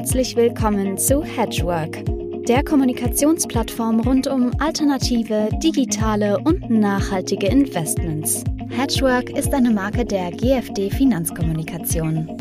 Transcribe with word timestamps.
Herzlich 0.00 0.34
willkommen 0.34 0.96
zu 0.96 1.22
Hedgework, 1.22 2.02
der 2.46 2.64
Kommunikationsplattform 2.64 4.00
rund 4.00 4.26
um 4.28 4.50
alternative, 4.58 5.50
digitale 5.62 6.38
und 6.38 6.70
nachhaltige 6.70 7.48
Investments. 7.48 8.42
Hedgework 8.70 9.28
ist 9.28 9.52
eine 9.52 9.70
Marke 9.70 10.06
der 10.06 10.30
GFD 10.30 10.88
Finanzkommunikation. 10.88 12.34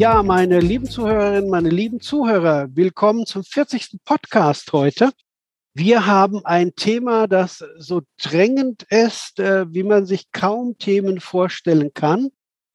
Ja, 0.00 0.24
meine 0.24 0.58
lieben 0.58 0.86
Zuhörerinnen, 0.86 1.50
meine 1.50 1.70
lieben 1.70 2.00
Zuhörer, 2.00 2.66
willkommen 2.74 3.26
zum 3.26 3.44
40. 3.44 4.00
Podcast 4.04 4.72
heute. 4.72 5.12
Wir 5.72 6.04
haben 6.04 6.44
ein 6.44 6.74
Thema, 6.74 7.28
das 7.28 7.64
so 7.78 8.00
drängend 8.20 8.82
ist, 8.90 9.38
äh, 9.38 9.72
wie 9.72 9.84
man 9.84 10.04
sich 10.04 10.32
kaum 10.32 10.76
Themen 10.78 11.20
vorstellen 11.20 11.94
kann 11.94 12.30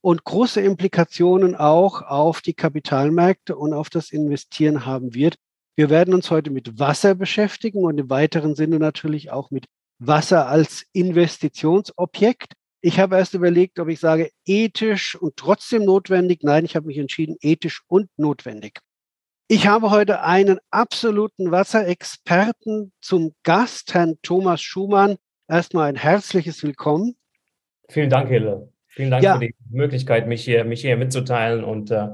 und 0.06 0.24
große 0.24 0.61
Implikationen 0.61 1.56
auch 1.56 2.04
auf 2.04 2.42
die 2.42 2.54
Kapitalmärkte 2.54 3.56
und 3.56 3.74
auf 3.74 3.89
das 3.89 4.12
Investieren 4.12 4.86
haben 4.86 5.16
wird. 5.16 5.38
Wir 5.75 5.89
werden 5.89 6.14
uns 6.14 6.29
heute 6.29 6.52
mit 6.52 6.78
Wasser 6.78 7.16
beschäftigen 7.16 7.84
und 7.84 7.98
im 7.98 8.07
weiteren 8.07 8.54
Sinne 8.54 8.78
natürlich 8.78 9.32
auch 9.32 9.50
mit 9.50 9.65
Wasser 9.98 10.48
als 10.48 10.86
Investitionsobjekt. 10.93 12.54
Ich 12.82 13.00
habe 13.00 13.15
erst 13.15 13.34
überlegt, 13.34 13.79
ob 13.79 13.88
ich 13.88 14.00
sage 14.00 14.29
ethisch 14.46 15.15
und 15.15 15.38
trotzdem 15.38 15.86
notwendig. 15.86 16.43
Nein, 16.43 16.65
ich 16.65 16.76
habe 16.76 16.86
mich 16.86 17.00
entschieden, 17.00 17.37
ethisch 17.42 17.82
und 17.87 18.07
notwendig. 18.15 18.82
Ich 19.48 19.65
habe 19.65 19.90
heute 19.90 20.21
einen 20.21 20.60
absoluten 20.70 21.50
Wasserexperten 21.50 22.93
zum 23.01 23.34
Gast, 23.42 23.96
Herrn 23.96 24.20
Thomas 24.21 24.62
Schumann. 24.62 25.15
Erstmal 25.48 25.90
ein 25.90 25.96
herzliches 25.96 26.62
Willkommen. 26.62 27.15
Vielen 27.90 28.12
Dank, 28.12 28.29
Hille. 28.29 28.71
Vielen 28.96 29.12
Dank 29.12 29.24
ja. 29.24 29.36
für 29.36 29.48
die 29.48 29.56
Möglichkeit, 29.70 30.28
mich 30.28 30.44
hier, 30.44 30.64
mich 30.64 30.82
hier 30.82 30.98
mitzuteilen 30.98 31.64
und, 31.64 31.92
äh, 31.92 32.08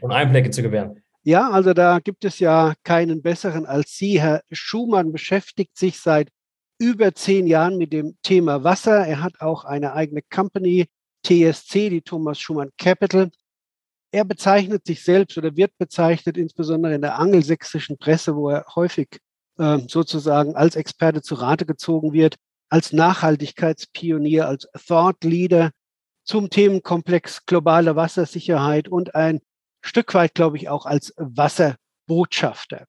und 0.00 0.12
Einblicke 0.12 0.50
zu 0.50 0.62
gewähren. 0.62 1.02
Ja, 1.22 1.50
also 1.50 1.72
da 1.72 1.98
gibt 1.98 2.24
es 2.24 2.38
ja 2.38 2.74
keinen 2.84 3.22
besseren 3.22 3.66
als 3.66 3.96
Sie. 3.96 4.20
Herr 4.20 4.42
Schumann 4.52 5.12
beschäftigt 5.12 5.76
sich 5.76 5.98
seit 5.98 6.28
über 6.78 7.14
zehn 7.14 7.46
Jahren 7.46 7.78
mit 7.78 7.92
dem 7.92 8.16
Thema 8.22 8.62
Wasser. 8.62 9.06
Er 9.06 9.22
hat 9.22 9.40
auch 9.40 9.64
eine 9.64 9.94
eigene 9.94 10.20
Company, 10.32 10.86
TSC, 11.24 11.90
die 11.90 12.02
Thomas 12.02 12.38
Schumann 12.38 12.70
Capital 12.78 13.30
er 14.16 14.24
bezeichnet 14.24 14.86
sich 14.86 15.04
selbst 15.04 15.36
oder 15.36 15.56
wird 15.56 15.76
bezeichnet, 15.78 16.36
insbesondere 16.36 16.94
in 16.94 17.02
der 17.02 17.18
angelsächsischen 17.18 17.98
Presse, 17.98 18.34
wo 18.34 18.50
er 18.50 18.64
häufig 18.74 19.20
äh, 19.58 19.78
sozusagen 19.88 20.56
als 20.56 20.74
Experte 20.74 21.22
zu 21.22 21.34
Rate 21.34 21.66
gezogen 21.66 22.12
wird, 22.12 22.36
als 22.70 22.92
Nachhaltigkeitspionier, 22.92 24.48
als 24.48 24.68
Thought 24.86 25.22
Leader 25.22 25.70
zum 26.26 26.50
Themenkomplex 26.50 27.46
globale 27.46 27.96
Wassersicherheit 27.96 28.88
und 28.88 29.14
ein 29.14 29.40
Stück 29.80 30.12
weit, 30.14 30.34
glaube 30.34 30.56
ich, 30.56 30.68
auch 30.68 30.84
als 30.84 31.14
Wasserbotschafter. 31.16 32.86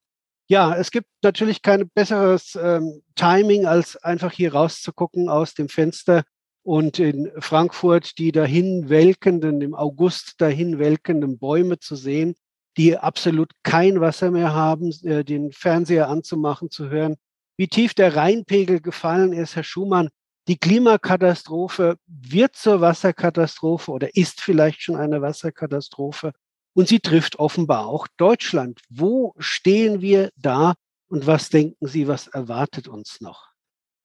Ja, 0.50 0.76
es 0.76 0.92
gibt 0.92 1.08
natürlich 1.24 1.62
kein 1.62 1.90
besseres 1.90 2.58
ähm, 2.62 3.04
Timing, 3.16 3.66
als 3.66 3.98
einfach 3.98 4.32
hier 4.32 4.54
rauszugucken 4.54 5.30
aus 5.30 5.54
dem 5.54 5.70
Fenster 5.70 6.24
und 6.64 7.00
in 7.00 7.32
Frankfurt 7.40 8.18
die 8.18 8.32
dahin 8.32 8.90
welkenden, 8.90 9.62
im 9.62 9.76
August 9.76 10.42
dahin 10.42 10.80
welkenden 10.80 11.38
Bäume 11.38 11.80
zu 11.80 11.96
sehen, 11.96 12.36
die 12.78 12.98
absolut 12.98 13.52
kein 13.64 14.00
Wasser 14.02 14.32
mehr 14.32 14.54
haben, 14.54 14.92
äh, 15.04 15.24
den 15.24 15.52
Fernseher 15.52 16.10
anzumachen, 16.10 16.72
zu 16.72 16.90
hören, 16.90 17.16
wie 17.58 17.68
tief 17.68 17.94
der 17.94 18.16
Rheinpegel 18.16 18.82
gefallen 18.82 19.34
ist, 19.34 19.56
Herr 19.56 19.64
Schumann. 19.64 20.10
Die 20.48 20.58
Klimakatastrophe 20.58 21.98
wird 22.08 22.56
zur 22.56 22.80
Wasserkatastrophe 22.80 23.92
oder 23.92 24.16
ist 24.16 24.40
vielleicht 24.40 24.82
schon 24.82 24.96
eine 24.96 25.22
Wasserkatastrophe. 25.22 26.32
Und 26.74 26.88
sie 26.88 27.00
trifft 27.00 27.38
offenbar 27.38 27.88
auch 27.88 28.08
Deutschland. 28.16 28.82
Wo 28.90 29.34
stehen 29.40 30.00
wir 30.00 30.30
da 30.38 30.76
und 31.10 31.28
was 31.28 31.50
denken 31.50 31.88
Sie, 31.88 32.08
was 32.08 32.28
erwartet 32.28 32.88
uns 32.88 33.20
noch? 33.20 33.48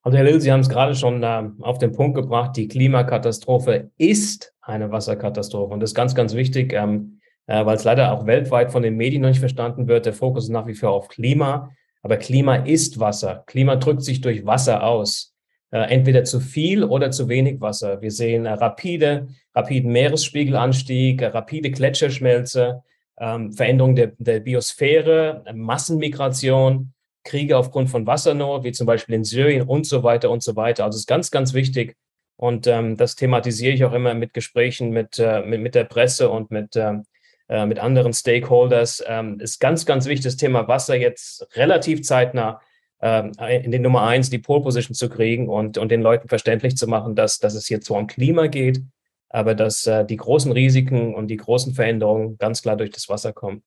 Also 0.03 0.19
Herr 0.19 0.25
Lill, 0.25 0.41
Sie 0.41 0.51
haben 0.51 0.61
es 0.61 0.69
gerade 0.69 0.97
schon 0.97 1.23
äh, 1.23 1.49
auf 1.61 1.79
den 1.79 1.93
Punkt 1.93 2.17
gebracht, 2.17 2.57
die 2.57 2.67
Klimakatastrophe 2.67 3.93
ist 3.97 4.53
eine 4.61 4.91
Wasserkatastrophe. 4.91 5.73
Und 5.73 5.81
das 5.81 5.91
ist 5.91 5.95
ganz, 5.95 6.15
ganz 6.15 6.35
wichtig, 6.35 6.73
ähm, 6.73 7.21
äh, 7.47 7.65
weil 7.65 7.77
es 7.77 7.85
leider 7.85 8.13
auch 8.13 8.27
weltweit 8.27 8.73
von 8.73 8.83
den 8.83 8.97
Medien 8.97 9.23
noch 9.23 9.29
nicht 9.29 9.39
verstanden 9.39 9.87
wird. 9.87 10.07
Der 10.07 10.13
Fokus 10.13 10.45
ist 10.45 10.51
nach 10.51 10.67
wie 10.67 10.75
vor 10.75 10.91
auf 10.91 11.07
Klima. 11.07 11.71
Aber 12.03 12.17
Klima 12.17 12.57
ist 12.57 12.99
Wasser. 12.99 13.45
Klima 13.47 13.77
drückt 13.77 14.03
sich 14.03 14.21
durch 14.21 14.45
Wasser 14.45 14.83
aus. 14.83 15.32
Äh, 15.73 15.91
entweder 15.91 16.23
zu 16.25 16.39
viel 16.39 16.85
oder 16.85 17.11
zu 17.11 17.31
wenig 17.31 17.63
Wasser. 17.63 18.03
Wir 18.03 18.11
sehen 18.11 18.45
äh, 18.45 18.53
rapide, 18.53 19.29
rapiden 19.55 19.91
Meeresspiegelanstieg, 19.91 21.23
äh, 21.23 21.29
rapide 21.29 21.71
Gletscherschmelze, 21.71 22.83
ähm, 23.19 23.53
Veränderung 23.53 23.97
der, 23.97 24.13
der 24.19 24.41
Biosphäre, 24.41 25.43
Massenmigration, 25.55 26.93
Kriege 27.25 27.57
aufgrund 27.57 27.89
von 27.89 28.07
Wassernot, 28.07 28.65
wie 28.65 28.73
zum 28.73 28.87
Beispiel 28.87 29.15
in 29.15 29.25
Syrien 29.25 29.67
und 29.67 29.87
so 29.87 30.03
weiter 30.03 30.31
und 30.31 30.43
so 30.43 30.57
weiter. 30.57 30.85
Also 30.85 30.97
es 30.97 31.03
ist 31.03 31.07
ganz, 31.07 31.31
ganz 31.31 31.55
wichtig. 31.55 31.97
Und 32.37 32.67
ähm, 32.67 32.99
das 32.99 33.17
thematisiere 33.17 33.73
ich 33.73 33.85
auch 33.85 33.95
immer 33.95 34.13
mit 34.13 34.35
Gesprächen 34.35 34.91
mit, 34.91 35.19
äh, 35.19 35.41
mit, 35.41 35.63
mit 35.63 35.75
der 35.75 35.85
Presse 35.85 36.29
und 36.29 36.51
mit, 36.51 36.77
ähm, 36.77 37.05
äh, 37.49 37.65
mit 37.65 37.79
anderen 37.79 38.13
Stakeholders. 38.13 39.03
Ähm, 39.07 39.41
ist 39.41 39.59
ganz, 39.59 39.87
ganz 39.87 40.05
wichtig, 40.05 40.25
das 40.25 40.37
Thema 40.37 40.69
Wasser 40.69 40.97
jetzt 40.97 41.47
relativ 41.57 42.03
zeitnah 42.03 42.61
in 43.03 43.73
den 43.73 43.83
Nummer 43.83 44.03
eins 44.03 44.31
die 44.31 44.39
Pole 44.39 44.63
Position 44.63 44.95
zu 44.95 45.09
kriegen 45.09 45.49
und, 45.49 45.77
und 45.77 45.91
den 45.91 46.03
Leuten 46.03 46.29
verständlich 46.29 46.77
zu 46.77 46.87
machen, 46.87 47.17
dass, 47.17 47.39
dass 47.39 47.55
es 47.55 47.67
hier 47.67 47.81
zwar 47.81 47.99
um 47.99 48.07
Klima 48.07 48.47
geht, 48.47 48.81
aber 49.29 49.57
dass 49.57 49.87
äh, 49.87 50.05
die 50.05 50.17
großen 50.17 50.53
Risiken 50.53 51.15
und 51.15 51.27
die 51.27 51.37
großen 51.37 51.75
Veränderungen 51.75 52.39
ganz 52.39 52.63
klar 52.63 52.77
durch 52.77 52.91
das 52.91 53.09
Wasser 53.09 53.33
kommen. 53.33 53.65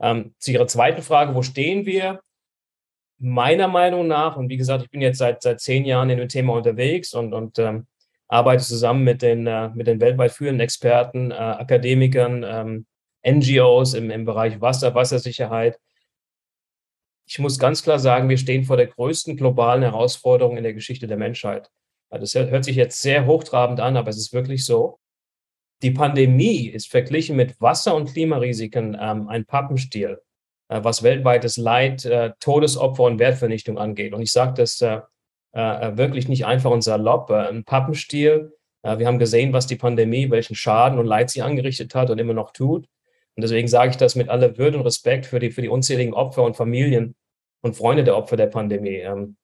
Ähm, 0.00 0.34
zu 0.38 0.52
Ihrer 0.52 0.66
zweiten 0.68 1.02
Frage, 1.02 1.34
wo 1.34 1.42
stehen 1.42 1.84
wir? 1.84 2.20
meiner 3.18 3.68
Meinung 3.68 4.06
nach, 4.06 4.36
und 4.36 4.48
wie 4.48 4.56
gesagt, 4.56 4.84
ich 4.84 4.90
bin 4.90 5.00
jetzt 5.00 5.18
seit, 5.18 5.42
seit 5.42 5.60
zehn 5.60 5.84
Jahren 5.84 6.10
in 6.10 6.18
dem 6.18 6.28
Thema 6.28 6.54
unterwegs 6.54 7.14
und, 7.14 7.34
und 7.34 7.58
ähm, 7.58 7.86
arbeite 8.28 8.62
zusammen 8.62 9.04
mit 9.04 9.22
den, 9.22 9.46
äh, 9.46 9.70
mit 9.74 9.86
den 9.86 10.00
weltweit 10.00 10.32
führenden 10.32 10.60
Experten, 10.60 11.30
äh, 11.30 11.34
Akademikern, 11.34 12.44
ähm, 12.46 12.86
NGOs 13.26 13.94
im, 13.94 14.10
im 14.10 14.24
Bereich 14.24 14.60
Wasser, 14.60 14.94
Wassersicherheit. 14.94 15.78
Ich 17.28 17.38
muss 17.38 17.58
ganz 17.58 17.82
klar 17.82 17.98
sagen, 17.98 18.28
wir 18.28 18.38
stehen 18.38 18.64
vor 18.64 18.78
der 18.78 18.86
größten 18.86 19.36
globalen 19.36 19.82
Herausforderung 19.82 20.56
in 20.56 20.62
der 20.62 20.72
Geschichte 20.72 21.06
der 21.06 21.18
Menschheit. 21.18 21.70
Das 22.10 22.34
hört 22.34 22.64
sich 22.64 22.76
jetzt 22.76 23.02
sehr 23.02 23.26
hochtrabend 23.26 23.80
an, 23.80 23.98
aber 23.98 24.08
es 24.08 24.16
ist 24.16 24.32
wirklich 24.32 24.64
so. 24.64 24.98
Die 25.82 25.90
Pandemie 25.90 26.68
ist 26.68 26.90
verglichen 26.90 27.36
mit 27.36 27.60
Wasser- 27.60 27.94
und 27.94 28.12
Klimarisiken 28.12 28.96
ähm, 28.98 29.28
ein 29.28 29.44
Pappenstiel. 29.44 30.18
Äh, 30.68 30.84
was 30.84 31.02
weltweites 31.02 31.56
Leid, 31.56 32.04
äh, 32.04 32.32
Todesopfer 32.40 33.04
und 33.04 33.18
Wertvernichtung 33.18 33.78
angeht. 33.78 34.12
Und 34.12 34.22
ich 34.22 34.32
sage 34.32 34.54
das 34.54 34.80
äh, 34.80 35.00
wirklich 35.52 36.28
nicht 36.28 36.46
einfach 36.46 36.70
und 36.70 36.82
salopp. 36.82 37.30
Ein 37.30 37.64
Pappenstiel. 37.64 38.52
wir 38.82 39.06
haben 39.06 39.18
gesehen, 39.18 39.52
was 39.52 39.66
die 39.66 39.76
Pandemie, 39.76 40.30
welchen 40.30 40.54
Schaden 40.54 40.98
und 40.98 41.06
Leid 41.06 41.30
sie 41.30 41.42
angerichtet 41.42 41.94
hat 41.94 42.10
und 42.10 42.18
immer 42.18 42.34
noch 42.34 42.52
tut. 42.52 42.86
Und 43.34 43.42
deswegen 43.42 43.66
sage 43.66 43.90
ich 43.90 43.96
das 43.96 44.14
mit 44.14 44.28
aller 44.28 44.56
Würde 44.58 44.76
und 44.76 44.84
Respekt 44.84 45.26
für 45.26 45.38
die, 45.38 45.50
für 45.50 45.62
die 45.62 45.68
unzähligen 45.68 46.12
Opfer 46.12 46.44
und 46.44 46.54
Familien 46.54 47.16
und 47.60 47.76
Freunde 47.76 48.04
der 48.04 48.16
Opfer 48.16 48.36
der 48.36 48.46
Pandemie. 48.46 48.96
Ähm, 48.96 49.36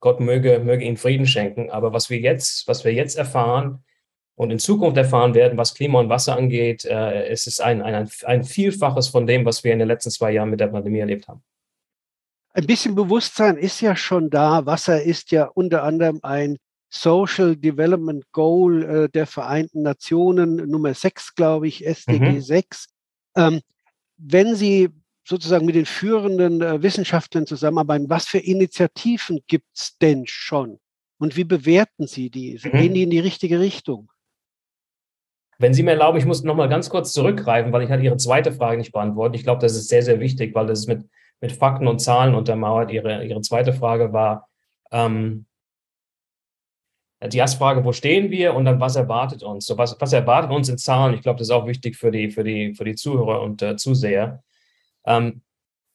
Gott 0.00 0.20
möge, 0.20 0.58
möge 0.58 0.84
ihnen 0.84 0.96
Frieden 0.96 1.26
schenken. 1.26 1.70
Aber 1.70 1.92
was 1.92 2.10
wir 2.10 2.18
jetzt, 2.18 2.66
was 2.66 2.84
wir 2.84 2.92
jetzt 2.92 3.16
erfahren, 3.16 3.84
und 4.34 4.50
in 4.50 4.58
Zukunft 4.58 4.96
erfahren 4.96 5.34
werden, 5.34 5.58
was 5.58 5.74
Klima 5.74 6.00
und 6.00 6.08
Wasser 6.08 6.36
angeht, 6.36 6.84
äh, 6.84 7.28
es 7.28 7.46
ist 7.46 7.60
ein, 7.60 7.82
ein, 7.82 8.08
ein 8.24 8.44
Vielfaches 8.44 9.08
von 9.08 9.26
dem, 9.26 9.44
was 9.44 9.62
wir 9.62 9.72
in 9.72 9.78
den 9.78 9.88
letzten 9.88 10.10
zwei 10.10 10.32
Jahren 10.32 10.50
mit 10.50 10.60
der 10.60 10.68
Pandemie 10.68 10.98
erlebt 10.98 11.28
haben. 11.28 11.42
Ein 12.54 12.66
bisschen 12.66 12.94
Bewusstsein 12.94 13.56
ist 13.56 13.80
ja 13.80 13.94
schon 13.96 14.30
da. 14.30 14.66
Wasser 14.66 15.02
ist 15.02 15.30
ja 15.30 15.44
unter 15.44 15.82
anderem 15.84 16.20
ein 16.22 16.58
Social 16.90 17.56
Development 17.56 18.24
Goal 18.32 18.82
äh, 18.82 19.08
der 19.08 19.26
Vereinten 19.26 19.82
Nationen, 19.82 20.56
Nummer 20.56 20.92
6, 20.92 21.34
glaube 21.34 21.68
ich, 21.68 21.86
SDG 21.86 22.32
mhm. 22.32 22.40
6. 22.42 22.88
Ähm, 23.36 23.60
wenn 24.18 24.54
Sie 24.54 24.90
sozusagen 25.24 25.66
mit 25.66 25.74
den 25.74 25.86
führenden 25.86 26.60
äh, 26.62 26.82
Wissenschaftlern 26.82 27.46
zusammenarbeiten, 27.46 28.10
was 28.10 28.26
für 28.26 28.38
Initiativen 28.38 29.40
gibt 29.46 29.68
es 29.74 29.96
denn 29.98 30.24
schon? 30.26 30.78
Und 31.18 31.36
wie 31.36 31.44
bewerten 31.44 32.06
Sie 32.06 32.30
die? 32.30 32.60
Mhm. 32.62 32.70
Gehen 32.72 32.94
die 32.94 33.02
in 33.02 33.10
die 33.10 33.20
richtige 33.20 33.60
Richtung? 33.60 34.10
Wenn 35.58 35.74
Sie 35.74 35.84
mir 35.84 35.92
erlauben, 35.92 36.18
ich 36.18 36.26
muss 36.26 36.42
noch 36.42 36.56
mal 36.56 36.68
ganz 36.68 36.90
kurz 36.90 37.12
zurückgreifen, 37.12 37.72
weil 37.72 37.82
ich 37.82 37.90
hatte 37.90 38.02
Ihre 38.02 38.16
zweite 38.16 38.50
Frage 38.50 38.78
nicht 38.78 38.90
beantwortet. 38.90 39.36
Ich 39.36 39.44
glaube, 39.44 39.60
das 39.60 39.76
ist 39.76 39.88
sehr, 39.88 40.02
sehr 40.02 40.18
wichtig, 40.18 40.54
weil 40.54 40.66
das 40.66 40.80
ist 40.80 40.88
mit, 40.88 41.08
mit 41.40 41.52
Fakten 41.52 41.86
und 41.86 42.00
Zahlen 42.00 42.34
untermauert. 42.34 42.90
Ihre, 42.90 43.24
Ihre 43.24 43.40
zweite 43.42 43.72
Frage 43.72 44.12
war 44.12 44.48
ähm, 44.90 45.46
die 47.28 47.38
erste 47.38 47.58
Frage, 47.58 47.84
wo 47.84 47.92
stehen 47.92 48.30
wir 48.32 48.54
und 48.54 48.64
dann, 48.64 48.80
was 48.80 48.96
erwartet 48.96 49.44
uns? 49.44 49.66
So, 49.66 49.78
was, 49.78 49.96
was 50.00 50.12
erwartet 50.12 50.50
uns 50.50 50.68
in 50.68 50.78
Zahlen? 50.78 51.14
Ich 51.14 51.22
glaube, 51.22 51.38
das 51.38 51.48
ist 51.48 51.52
auch 51.52 51.66
wichtig 51.66 51.96
für 51.96 52.10
die, 52.10 52.30
für 52.30 52.42
die, 52.42 52.74
für 52.74 52.84
die 52.84 52.96
Zuhörer 52.96 53.42
und 53.42 53.62
äh, 53.62 53.76
Zuseher. 53.76 54.42
Ähm, 55.06 55.42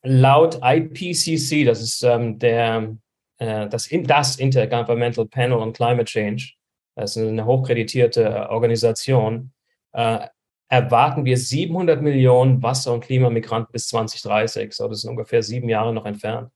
laut 0.03 0.59
IPCC, 0.61 1.65
das 1.65 1.81
ist 1.81 2.03
ähm, 2.03 2.39
der, 2.39 2.95
äh, 3.39 3.67
das, 3.67 3.89
das 3.89 4.35
Intergovernmental 4.37 5.25
Panel 5.27 5.57
on 5.57 5.73
Climate 5.73 6.05
Change, 6.05 6.53
das 6.95 7.15
ist 7.15 7.27
eine 7.27 7.45
hochkreditierte 7.45 8.49
Organisation, 8.49 9.51
äh, 9.93 10.27
erwarten 10.69 11.25
wir 11.25 11.37
700 11.37 12.01
Millionen 12.01 12.61
Wasser- 12.61 12.93
und 12.93 13.01
Klimamigranten 13.03 13.71
bis 13.71 13.87
2030. 13.87 14.73
So, 14.73 14.87
das 14.87 15.01
sind 15.01 15.11
ungefähr 15.11 15.43
sieben 15.43 15.69
Jahre 15.69 15.93
noch 15.93 16.05
entfernt. 16.05 16.51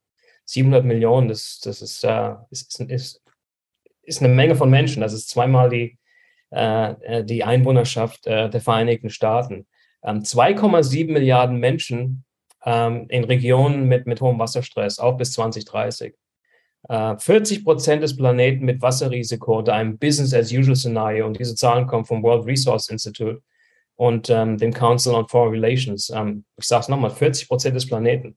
700 0.46 0.84
Millionen, 0.84 1.28
das, 1.30 1.60
das 1.64 1.82
ist, 1.82 2.04
äh, 2.04 2.34
ist, 2.50 2.80
ist, 2.82 3.22
ist 4.04 4.22
eine 4.22 4.34
Menge 4.34 4.56
von 4.56 4.70
Menschen. 4.70 5.02
Das 5.02 5.14
ist 5.14 5.30
zweimal 5.30 5.70
die, 5.70 5.98
äh, 6.50 7.24
die 7.24 7.44
Einwohnerschaft 7.44 8.28
äh, 8.28 8.50
der 8.50 8.62
Vereinigten 8.62 9.10
Staaten. 9.10 9.68
Ähm, 10.04 10.22
2,7 10.22 11.12
Milliarden 11.12 11.58
Menschen 11.60 12.26
ähm, 12.66 13.06
in 13.10 13.24
Regionen 13.24 13.88
mit, 13.88 14.06
mit 14.06 14.22
hohem 14.22 14.40
Wasserstress, 14.40 15.00
auch 15.00 15.18
bis 15.18 15.34
2030. 15.34 16.16
40 16.88 17.60
äh, 17.60 17.64
Prozent 17.64 18.02
des 18.02 18.18
Planeten 18.18 18.66
mit 18.66 18.82
Wasserrisiko 18.82 19.60
unter 19.60 19.74
einem 19.74 19.98
Business-as-usual-Szenario. 20.00 21.26
Und 21.28 21.40
diese 21.40 21.56
Zahlen 21.56 21.86
kommen 21.86 22.06
vom 22.06 22.24
World 22.24 22.48
Resource 22.48 22.90
Institute 22.90 23.42
und 23.96 24.30
ähm, 24.32 24.58
dem 24.58 24.74
Council 24.74 25.14
on 25.14 25.28
Foreign 25.28 25.52
Relations. 25.52 26.10
Ähm, 26.10 26.44
ich 26.58 26.66
sage 26.66 26.82
es 26.82 26.88
nochmal, 26.88 27.12
40 27.12 27.48
Prozent 27.48 27.76
des 27.76 27.86
Planeten. 27.86 28.36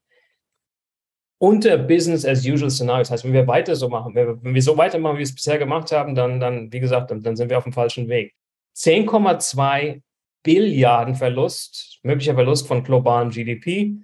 Unter 1.39 1.79
Business-as-usual-Szenario. 1.79 3.01
Das 3.01 3.11
heißt, 3.11 3.25
wenn 3.25 3.33
wir 3.33 3.47
weiter 3.47 3.75
so 3.77 3.89
machen, 3.89 4.15
wenn 4.15 4.55
wir 4.55 4.63
so 4.63 4.77
weitermachen, 4.77 5.15
wie 5.15 5.21
wir 5.21 5.25
es 5.25 5.35
bisher 5.35 5.59
gemacht 5.59 5.91
haben, 5.91 6.15
dann, 6.15 6.39
dann 6.39 6.71
wie 6.73 6.81
gesagt, 6.81 7.11
dann, 7.11 7.23
dann 7.23 7.37
sind 7.37 7.49
wir 7.49 7.59
auf 7.59 7.65
dem 7.65 7.73
falschen 7.73 8.09
Weg. 8.09 8.35
10,2 8.77 10.03
Billiarden 10.43 11.15
Verlust, 11.15 12.01
möglicher 12.03 12.35
Verlust 12.35 12.69
von 12.69 12.85
globalem 12.85 13.31
GDP 13.31 13.95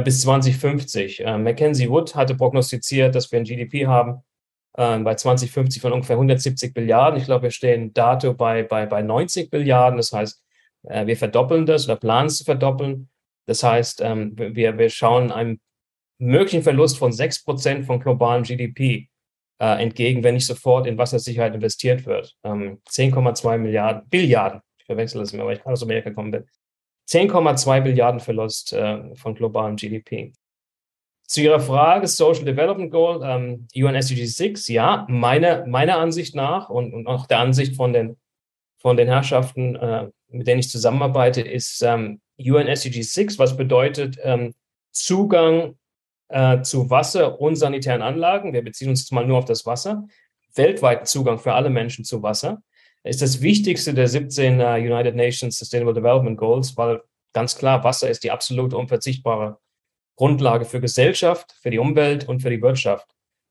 bis 0.00 0.22
2050. 0.22 1.20
Äh, 1.20 1.38
Mackenzie 1.38 1.88
Wood 1.88 2.14
hatte 2.14 2.34
prognostiziert, 2.34 3.14
dass 3.14 3.30
wir 3.30 3.38
ein 3.38 3.44
GDP 3.44 3.86
haben 3.86 4.22
äh, 4.74 4.98
bei 4.98 5.14
2050 5.14 5.82
von 5.82 5.92
ungefähr 5.92 6.16
170 6.16 6.72
Billiarden. 6.72 7.20
Ich 7.20 7.26
glaube, 7.26 7.44
wir 7.44 7.50
stehen 7.50 7.92
dato 7.92 8.34
bei, 8.34 8.62
bei, 8.62 8.86
bei 8.86 9.02
90 9.02 9.50
Billiarden. 9.50 9.98
Das 9.98 10.12
heißt, 10.12 10.42
äh, 10.84 11.06
wir 11.06 11.16
verdoppeln 11.16 11.66
das 11.66 11.84
oder 11.86 11.96
planen 11.96 12.28
es 12.28 12.38
zu 12.38 12.44
verdoppeln. 12.44 13.08
Das 13.46 13.62
heißt, 13.62 14.00
ähm, 14.02 14.32
wir, 14.36 14.78
wir 14.78 14.88
schauen 14.88 15.30
einem 15.32 15.60
möglichen 16.18 16.62
Verlust 16.62 16.98
von 16.98 17.12
6 17.12 17.44
Prozent 17.44 17.84
von 17.84 18.00
globalem 18.00 18.44
GDP 18.44 19.08
äh, 19.60 19.82
entgegen, 19.82 20.22
wenn 20.22 20.34
nicht 20.34 20.46
sofort 20.46 20.86
in 20.86 20.96
Wassersicherheit 20.96 21.54
investiert 21.54 22.06
wird. 22.06 22.36
Ähm, 22.44 22.80
10,2 22.88 23.58
Milliarden, 23.58 24.08
Billiarden. 24.08 24.60
Ich 24.78 24.86
verwechsel 24.86 25.20
das 25.20 25.32
immer, 25.32 25.44
weil 25.44 25.56
ich 25.56 25.62
gerade 25.62 25.74
aus 25.74 25.82
Amerika 25.82 26.10
gekommen 26.10 26.30
bin. 26.30 26.44
10,2 27.12 27.80
Billiarden 27.82 28.20
Verlust 28.20 28.72
äh, 28.72 29.14
von 29.14 29.34
globalem 29.34 29.76
GDP. 29.76 30.32
Zu 31.26 31.42
Ihrer 31.42 31.60
Frage, 31.60 32.06
Social 32.08 32.44
Development 32.44 32.90
Goal, 32.90 33.20
ähm, 33.22 33.68
UN 33.76 33.94
SDG 33.94 34.24
6, 34.24 34.68
ja, 34.68 35.06
meiner 35.08 35.66
meine 35.66 35.96
Ansicht 35.96 36.34
nach 36.34 36.70
und, 36.70 36.92
und, 36.94 37.06
auch 37.06 37.26
der 37.26 37.38
Ansicht 37.40 37.76
von 37.76 37.92
den, 37.92 38.16
von 38.78 38.96
den 38.96 39.08
Herrschaften, 39.08 39.76
äh, 39.76 40.08
mit 40.28 40.46
denen 40.46 40.60
ich 40.60 40.70
zusammenarbeite, 40.70 41.42
ist 41.42 41.82
ähm, 41.82 42.20
UN 42.38 42.66
SDG 42.66 43.02
6, 43.02 43.38
was 43.38 43.56
bedeutet 43.56 44.16
ähm, 44.22 44.54
Zugang 44.90 45.76
äh, 46.28 46.62
zu 46.62 46.88
Wasser 46.88 47.40
und 47.40 47.56
sanitären 47.56 48.02
Anlagen. 48.02 48.52
Wir 48.52 48.62
beziehen 48.62 48.88
uns 48.88 49.00
jetzt 49.00 49.12
mal 49.12 49.26
nur 49.26 49.38
auf 49.38 49.44
das 49.44 49.66
Wasser. 49.66 50.06
Weltweiten 50.54 51.06
Zugang 51.06 51.38
für 51.38 51.52
alle 51.54 51.70
Menschen 51.70 52.04
zu 52.04 52.22
Wasser 52.22 52.62
ist 53.04 53.22
das 53.22 53.40
wichtigste 53.40 53.94
der 53.94 54.08
17 54.08 54.60
uh, 54.60 54.62
äh, 54.62 54.80
United 54.80 55.14
Nations 55.14 55.58
Sustainable 55.58 55.94
Development 55.94 56.36
Goals, 56.36 56.76
weil 56.76 57.02
ganz 57.32 57.56
klar, 57.56 57.82
Wasser 57.84 58.08
ist 58.08 58.24
die 58.24 58.30
absolut 58.30 58.74
unverzichtbare 58.74 59.58
Grundlage 60.16 60.64
für 60.64 60.80
Gesellschaft, 60.80 61.54
für 61.60 61.70
die 61.70 61.78
Umwelt 61.78 62.28
und 62.28 62.40
für 62.40 62.50
die 62.50 62.62
Wirtschaft. 62.62 63.08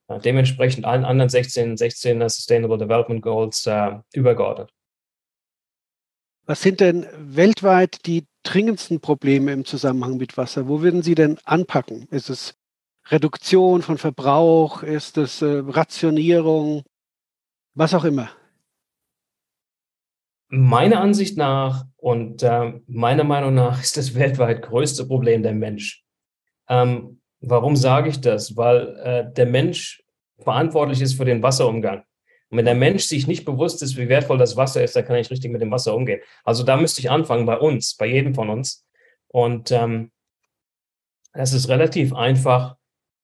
Uh, 0.07 0.19
dementsprechend 0.19 0.85
allen 0.85 1.05
anderen 1.05 1.29
16, 1.29 1.77
16 1.77 2.19
Sustainable 2.29 2.77
Development 2.77 3.21
Goals 3.21 3.67
uh, 3.67 3.99
übergeordnet. 4.13 4.71
Was 6.45 6.61
sind 6.61 6.79
denn 6.79 7.07
weltweit 7.17 8.05
die 8.05 8.25
dringendsten 8.43 8.99
Probleme 8.99 9.51
im 9.51 9.65
Zusammenhang 9.65 10.17
mit 10.17 10.37
Wasser? 10.37 10.67
Wo 10.67 10.81
würden 10.81 11.03
Sie 11.03 11.15
denn 11.15 11.37
anpacken? 11.43 12.07
Ist 12.09 12.29
es 12.29 12.55
Reduktion 13.07 13.81
von 13.81 13.97
Verbrauch? 13.97 14.83
Ist 14.83 15.17
es 15.17 15.41
äh, 15.41 15.63
Rationierung? 15.65 16.83
Was 17.75 17.93
auch 17.93 18.03
immer. 18.03 18.31
Meiner 20.53 20.99
Ansicht 20.99 21.37
nach 21.37 21.85
und 21.95 22.43
äh, 22.43 22.73
meiner 22.85 23.23
Meinung 23.23 23.55
nach 23.55 23.81
ist 23.81 23.95
das 23.95 24.15
weltweit 24.15 24.61
größte 24.61 25.05
Problem 25.05 25.43
der 25.43 25.53
Mensch. 25.53 26.03
Ähm, 26.67 27.21
warum 27.39 27.77
sage 27.77 28.09
ich 28.09 28.19
das? 28.19 28.57
Weil 28.57 28.97
äh, 28.97 29.33
der 29.33 29.45
Mensch 29.45 30.03
verantwortlich 30.39 30.99
ist 30.99 31.13
für 31.13 31.23
den 31.23 31.41
Wasserumgang. 31.41 32.03
Und 32.49 32.57
wenn 32.57 32.65
der 32.65 32.75
Mensch 32.75 33.03
sich 33.03 33.27
nicht 33.27 33.45
bewusst 33.45 33.81
ist, 33.81 33.95
wie 33.95 34.09
wertvoll 34.09 34.37
das 34.37 34.57
Wasser 34.57 34.83
ist, 34.83 34.93
dann 34.93 35.05
kann 35.05 35.15
ich 35.15 35.31
richtig 35.31 35.51
mit 35.51 35.61
dem 35.61 35.71
Wasser 35.71 35.95
umgehen. 35.95 36.19
Also 36.43 36.63
da 36.63 36.75
müsste 36.75 36.99
ich 36.99 37.09
anfangen 37.09 37.45
bei 37.45 37.57
uns, 37.57 37.95
bei 37.95 38.07
jedem 38.07 38.35
von 38.35 38.49
uns. 38.49 38.85
Und 39.29 39.71
ähm, 39.71 40.11
es 41.31 41.53
ist 41.53 41.69
relativ 41.69 42.13
einfach, 42.13 42.75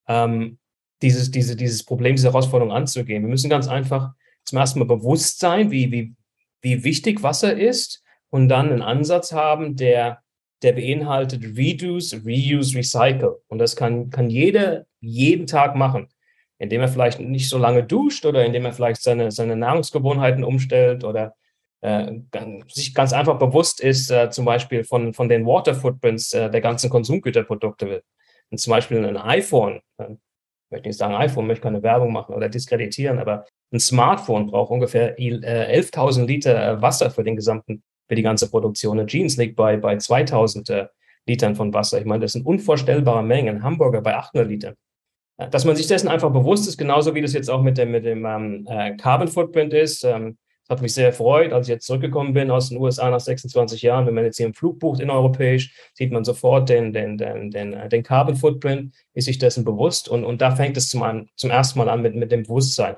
ähm, 0.07 0.59
dieses, 1.01 1.29
diese, 1.29 1.57
dieses 1.57 1.83
Problem, 1.83 2.15
diese 2.15 2.29
Herausforderung 2.29 2.71
anzugehen. 2.71 3.23
Wir 3.23 3.29
müssen 3.29 3.49
ganz 3.49 3.67
einfach 3.67 4.13
zum 4.45 4.59
ersten 4.59 4.79
Mal 4.79 4.85
bewusst 4.85 5.39
sein, 5.39 5.71
wie, 5.71 5.91
wie 5.91 6.15
wie 6.61 6.83
wichtig 6.83 7.23
Wasser 7.23 7.55
ist 7.55 8.03
und 8.29 8.49
dann 8.49 8.71
einen 8.71 8.81
Ansatz 8.81 9.31
haben, 9.31 9.75
der, 9.75 10.21
der 10.63 10.73
beinhaltet 10.73 11.43
Reduce, 11.57 12.21
Reuse, 12.25 12.77
Recycle. 12.77 13.39
Und 13.47 13.59
das 13.59 13.75
kann, 13.75 14.09
kann 14.09 14.29
jeder 14.29 14.85
jeden 14.99 15.47
Tag 15.47 15.75
machen, 15.75 16.07
indem 16.57 16.81
er 16.81 16.87
vielleicht 16.87 17.19
nicht 17.19 17.49
so 17.49 17.57
lange 17.57 17.83
duscht 17.83 18.25
oder 18.25 18.45
indem 18.45 18.65
er 18.65 18.73
vielleicht 18.73 19.01
seine, 19.01 19.31
seine 19.31 19.55
Nahrungsgewohnheiten 19.55 20.43
umstellt 20.43 21.03
oder 21.03 21.35
äh, 21.81 22.11
sich 22.67 22.93
ganz 22.93 23.13
einfach 23.13 23.37
bewusst 23.37 23.79
ist, 23.81 24.09
äh, 24.09 24.29
zum 24.29 24.45
Beispiel 24.45 24.83
von, 24.83 25.13
von 25.13 25.29
den 25.29 25.45
Water 25.45 25.75
Footprints 25.75 26.33
äh, 26.33 26.49
der 26.49 26.61
ganzen 26.61 26.89
Konsumgüterprodukte. 26.89 28.03
Und 28.49 28.57
zum 28.57 28.71
Beispiel 28.71 29.05
ein 29.05 29.17
iPhone, 29.17 29.81
äh, 29.97 30.13
ich 30.13 30.71
möchte 30.71 30.87
nicht 30.89 30.97
sagen 30.97 31.15
iPhone, 31.15 31.47
möchte 31.47 31.63
keine 31.63 31.83
Werbung 31.83 32.11
machen 32.11 32.35
oder 32.35 32.49
diskreditieren, 32.49 33.19
aber 33.19 33.45
ein 33.71 33.79
Smartphone 33.79 34.47
braucht 34.47 34.71
ungefähr 34.71 35.17
11.000 35.17 36.21
äh, 36.21 36.25
Liter 36.25 36.67
äh, 36.67 36.81
Wasser 36.81 37.11
für 37.11 37.23
den 37.23 37.35
gesamten, 37.35 37.83
für 38.07 38.15
die 38.15 38.21
ganze 38.21 38.49
Produktion. 38.49 38.99
Eine 38.99 39.07
Jeans 39.07 39.37
liegt 39.37 39.55
bei, 39.55 39.77
bei 39.77 39.95
2.000 39.95 40.71
äh, 40.71 40.87
Litern 41.25 41.55
von 41.55 41.73
Wasser. 41.73 41.99
Ich 41.99 42.05
meine, 42.05 42.21
das 42.21 42.33
sind 42.33 42.45
unvorstellbare 42.45 43.23
Mengen. 43.23 43.57
Ein 43.57 43.63
Hamburger 43.63 44.01
bei 44.01 44.15
800 44.15 44.47
Litern. 44.47 44.75
Dass 45.51 45.65
man 45.65 45.75
sich 45.75 45.85
dessen 45.85 46.07
einfach 46.07 46.31
bewusst 46.31 46.67
ist, 46.67 46.77
genauso 46.77 47.13
wie 47.13 47.21
das 47.21 47.33
jetzt 47.33 47.49
auch 47.49 47.61
mit 47.61 47.77
dem, 47.77 47.91
mit 47.91 48.05
dem 48.05 48.25
ähm, 48.25 48.97
Carbon 48.97 49.27
Footprint 49.27 49.73
ist. 49.73 50.03
Ähm, 50.03 50.37
das 50.67 50.77
hat 50.77 50.81
mich 50.81 50.93
sehr 50.93 51.07
erfreut, 51.07 51.53
als 51.53 51.67
ich 51.67 51.73
jetzt 51.73 51.85
zurückgekommen 51.85 52.33
bin 52.33 52.49
aus 52.49 52.69
den 52.69 52.77
USA 52.77 53.09
nach 53.09 53.19
26 53.19 53.83
Jahren. 53.83 54.05
Wenn 54.05 54.15
man 54.15 54.25
jetzt 54.25 54.37
hier 54.37 54.47
einen 54.47 54.53
Flug 54.53 54.79
bucht 54.79 54.99
in 54.99 55.09
europäisch, 55.09 55.73
sieht 55.93 56.11
man 56.11 56.25
sofort 56.25 56.69
den, 56.69 56.91
den, 56.91 57.17
den, 57.17 57.51
den, 57.51 57.89
den 57.89 58.03
Carbon 58.03 58.35
Footprint, 58.35 58.95
ist 59.13 59.25
sich 59.25 59.37
dessen 59.37 59.63
bewusst. 59.63 60.09
Und, 60.09 60.25
und 60.25 60.41
da 60.41 60.55
fängt 60.55 60.75
es 60.75 60.89
zum, 60.89 61.29
zum 61.35 61.51
ersten 61.51 61.79
Mal 61.79 61.87
an 61.87 62.01
mit, 62.01 62.15
mit 62.15 62.31
dem 62.31 62.43
Bewusstsein. 62.43 62.95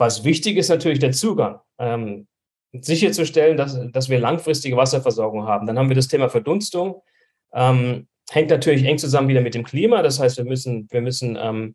Was 0.00 0.24
wichtig 0.24 0.56
ist 0.56 0.70
natürlich 0.70 0.98
der 0.98 1.12
Zugang. 1.12 1.60
Ähm, 1.78 2.26
sicherzustellen, 2.72 3.58
dass, 3.58 3.78
dass 3.92 4.08
wir 4.08 4.18
langfristige 4.18 4.74
Wasserversorgung 4.74 5.46
haben. 5.46 5.66
Dann 5.66 5.78
haben 5.78 5.90
wir 5.90 5.96
das 5.96 6.08
Thema 6.08 6.30
Verdunstung. 6.30 7.02
Ähm, 7.52 8.08
hängt 8.30 8.48
natürlich 8.48 8.86
eng 8.86 8.96
zusammen 8.96 9.28
wieder 9.28 9.42
mit 9.42 9.54
dem 9.54 9.62
Klima. 9.62 10.00
Das 10.00 10.18
heißt, 10.18 10.38
wir 10.38 10.46
müssen, 10.46 10.88
wir 10.90 11.02
müssen 11.02 11.36
ähm, 11.38 11.74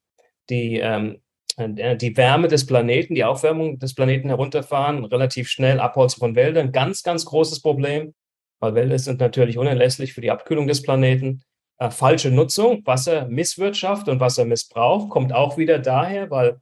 die, 0.49 0.79
ähm, 0.79 1.21
äh, 1.57 1.95
die 1.95 2.17
Wärme 2.17 2.47
des 2.47 2.65
Planeten, 2.65 3.13
die 3.13 3.23
Aufwärmung 3.23 3.77
des 3.77 3.93
Planeten 3.93 4.29
herunterfahren, 4.29 5.05
relativ 5.05 5.47
schnell 5.47 5.79
Abholzen 5.79 6.19
von 6.19 6.35
Wäldern. 6.35 6.71
Ganz, 6.71 7.03
ganz 7.03 7.25
großes 7.25 7.61
Problem, 7.61 8.15
weil 8.59 8.73
Wälder 8.73 8.97
sind 8.97 9.19
natürlich 9.19 9.59
unerlässlich 9.59 10.13
für 10.13 10.21
die 10.21 10.31
Abkühlung 10.31 10.65
des 10.65 10.81
Planeten. 10.81 11.43
Äh, 11.77 11.91
falsche 11.91 12.31
Nutzung, 12.31 12.81
Wassermisswirtschaft 12.85 14.09
und 14.09 14.19
Wassermissbrauch 14.19 15.09
kommt 15.09 15.31
auch 15.31 15.59
wieder 15.59 15.77
daher, 15.77 16.31
weil 16.31 16.59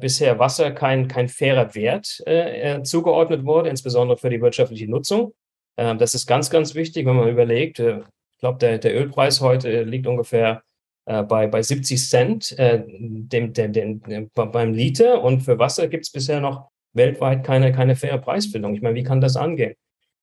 bisher 0.00 0.38
Wasser 0.38 0.72
kein, 0.72 1.06
kein 1.08 1.28
fairer 1.28 1.74
Wert 1.74 2.22
äh, 2.26 2.76
äh, 2.76 2.82
zugeordnet 2.82 3.44
wurde, 3.44 3.68
insbesondere 3.68 4.18
für 4.18 4.28
die 4.28 4.40
wirtschaftliche 4.40 4.90
Nutzung. 4.90 5.34
Äh, 5.78 5.96
das 5.96 6.14
ist 6.14 6.26
ganz, 6.26 6.50
ganz 6.50 6.74
wichtig, 6.74 7.06
wenn 7.06 7.16
man 7.16 7.28
überlegt. 7.28 7.78
Äh, 7.78 8.00
ich 8.00 8.40
glaube, 8.40 8.58
der, 8.58 8.78
der 8.78 8.94
Ölpreis 8.94 9.40
heute 9.40 9.82
liegt 9.82 10.06
ungefähr 10.06 10.62
äh, 11.06 11.22
bei, 11.22 11.46
bei 11.46 11.62
70 11.62 12.08
Cent 12.08 12.56
dem, 12.58 13.52
dem, 13.52 13.72
dem, 13.72 14.30
beim 14.34 14.72
Liter 14.72 15.22
und 15.22 15.40
für 15.40 15.58
Wasser 15.58 15.88
gibt 15.88 16.04
es 16.04 16.12
bisher 16.12 16.40
noch 16.40 16.68
weltweit 16.92 17.44
keine, 17.44 17.72
keine 17.72 17.96
faire 17.96 18.18
Preisfindung. 18.18 18.74
Ich 18.74 18.82
meine, 18.82 18.94
wie 18.94 19.02
kann 19.02 19.20
das 19.20 19.36
angehen? 19.36 19.74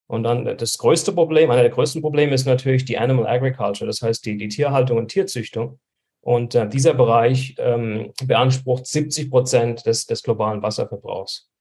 Und 0.07 0.23
dann 0.23 0.57
das 0.57 0.77
größte 0.77 1.13
Problem, 1.13 1.49
einer 1.49 1.63
der 1.63 1.71
größten 1.71 2.01
Probleme 2.01 2.33
ist 2.33 2.45
natürlich 2.45 2.85
die 2.85 2.97
Animal 2.97 3.27
Agriculture, 3.27 3.87
das 3.87 4.01
heißt 4.01 4.25
die, 4.25 4.37
die 4.37 4.49
Tierhaltung 4.49 4.97
und 4.97 5.07
Tierzüchtung. 5.07 5.79
Und 6.25 6.55
äh, 6.55 6.67
dieser 6.67 6.95
Bereich 6.95 7.55
ähm, 7.59 8.11
beansprucht 8.25 8.87
70 8.87 9.29
Prozent 9.29 9.85
des, 9.85 10.07
des 10.07 10.23
globalen 10.23 10.63
Wasserverbrauchs. 10.63 11.51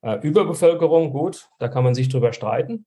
Äh, 0.00 0.20
Überbevölkerung, 0.22 1.12
gut, 1.12 1.50
da 1.58 1.68
kann 1.68 1.84
man 1.84 1.94
sich 1.94 2.08
drüber 2.08 2.32
streiten. 2.32 2.86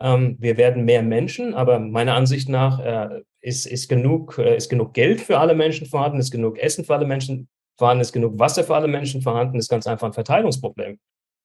Ähm, 0.00 0.36
wir 0.40 0.56
werden 0.56 0.86
mehr 0.86 1.02
Menschen, 1.02 1.52
aber 1.52 1.78
meiner 1.78 2.14
Ansicht 2.14 2.48
nach 2.48 2.78
äh, 2.80 3.20
ist, 3.42 3.66
ist, 3.66 3.90
genug, 3.90 4.38
äh, 4.38 4.56
ist 4.56 4.70
genug 4.70 4.94
Geld 4.94 5.20
für 5.20 5.38
alle 5.38 5.54
Menschen 5.54 5.86
vorhanden, 5.86 6.18
ist 6.18 6.30
genug 6.30 6.58
Essen 6.58 6.86
für 6.86 6.94
alle 6.94 7.06
Menschen 7.06 7.50
vorhanden, 7.76 8.00
ist 8.00 8.12
genug 8.12 8.38
Wasser 8.38 8.64
für 8.64 8.74
alle 8.74 8.88
Menschen 8.88 9.20
vorhanden, 9.20 9.58
ist 9.58 9.68
ganz 9.68 9.86
einfach 9.86 10.06
ein 10.06 10.14
Verteilungsproblem. 10.14 10.98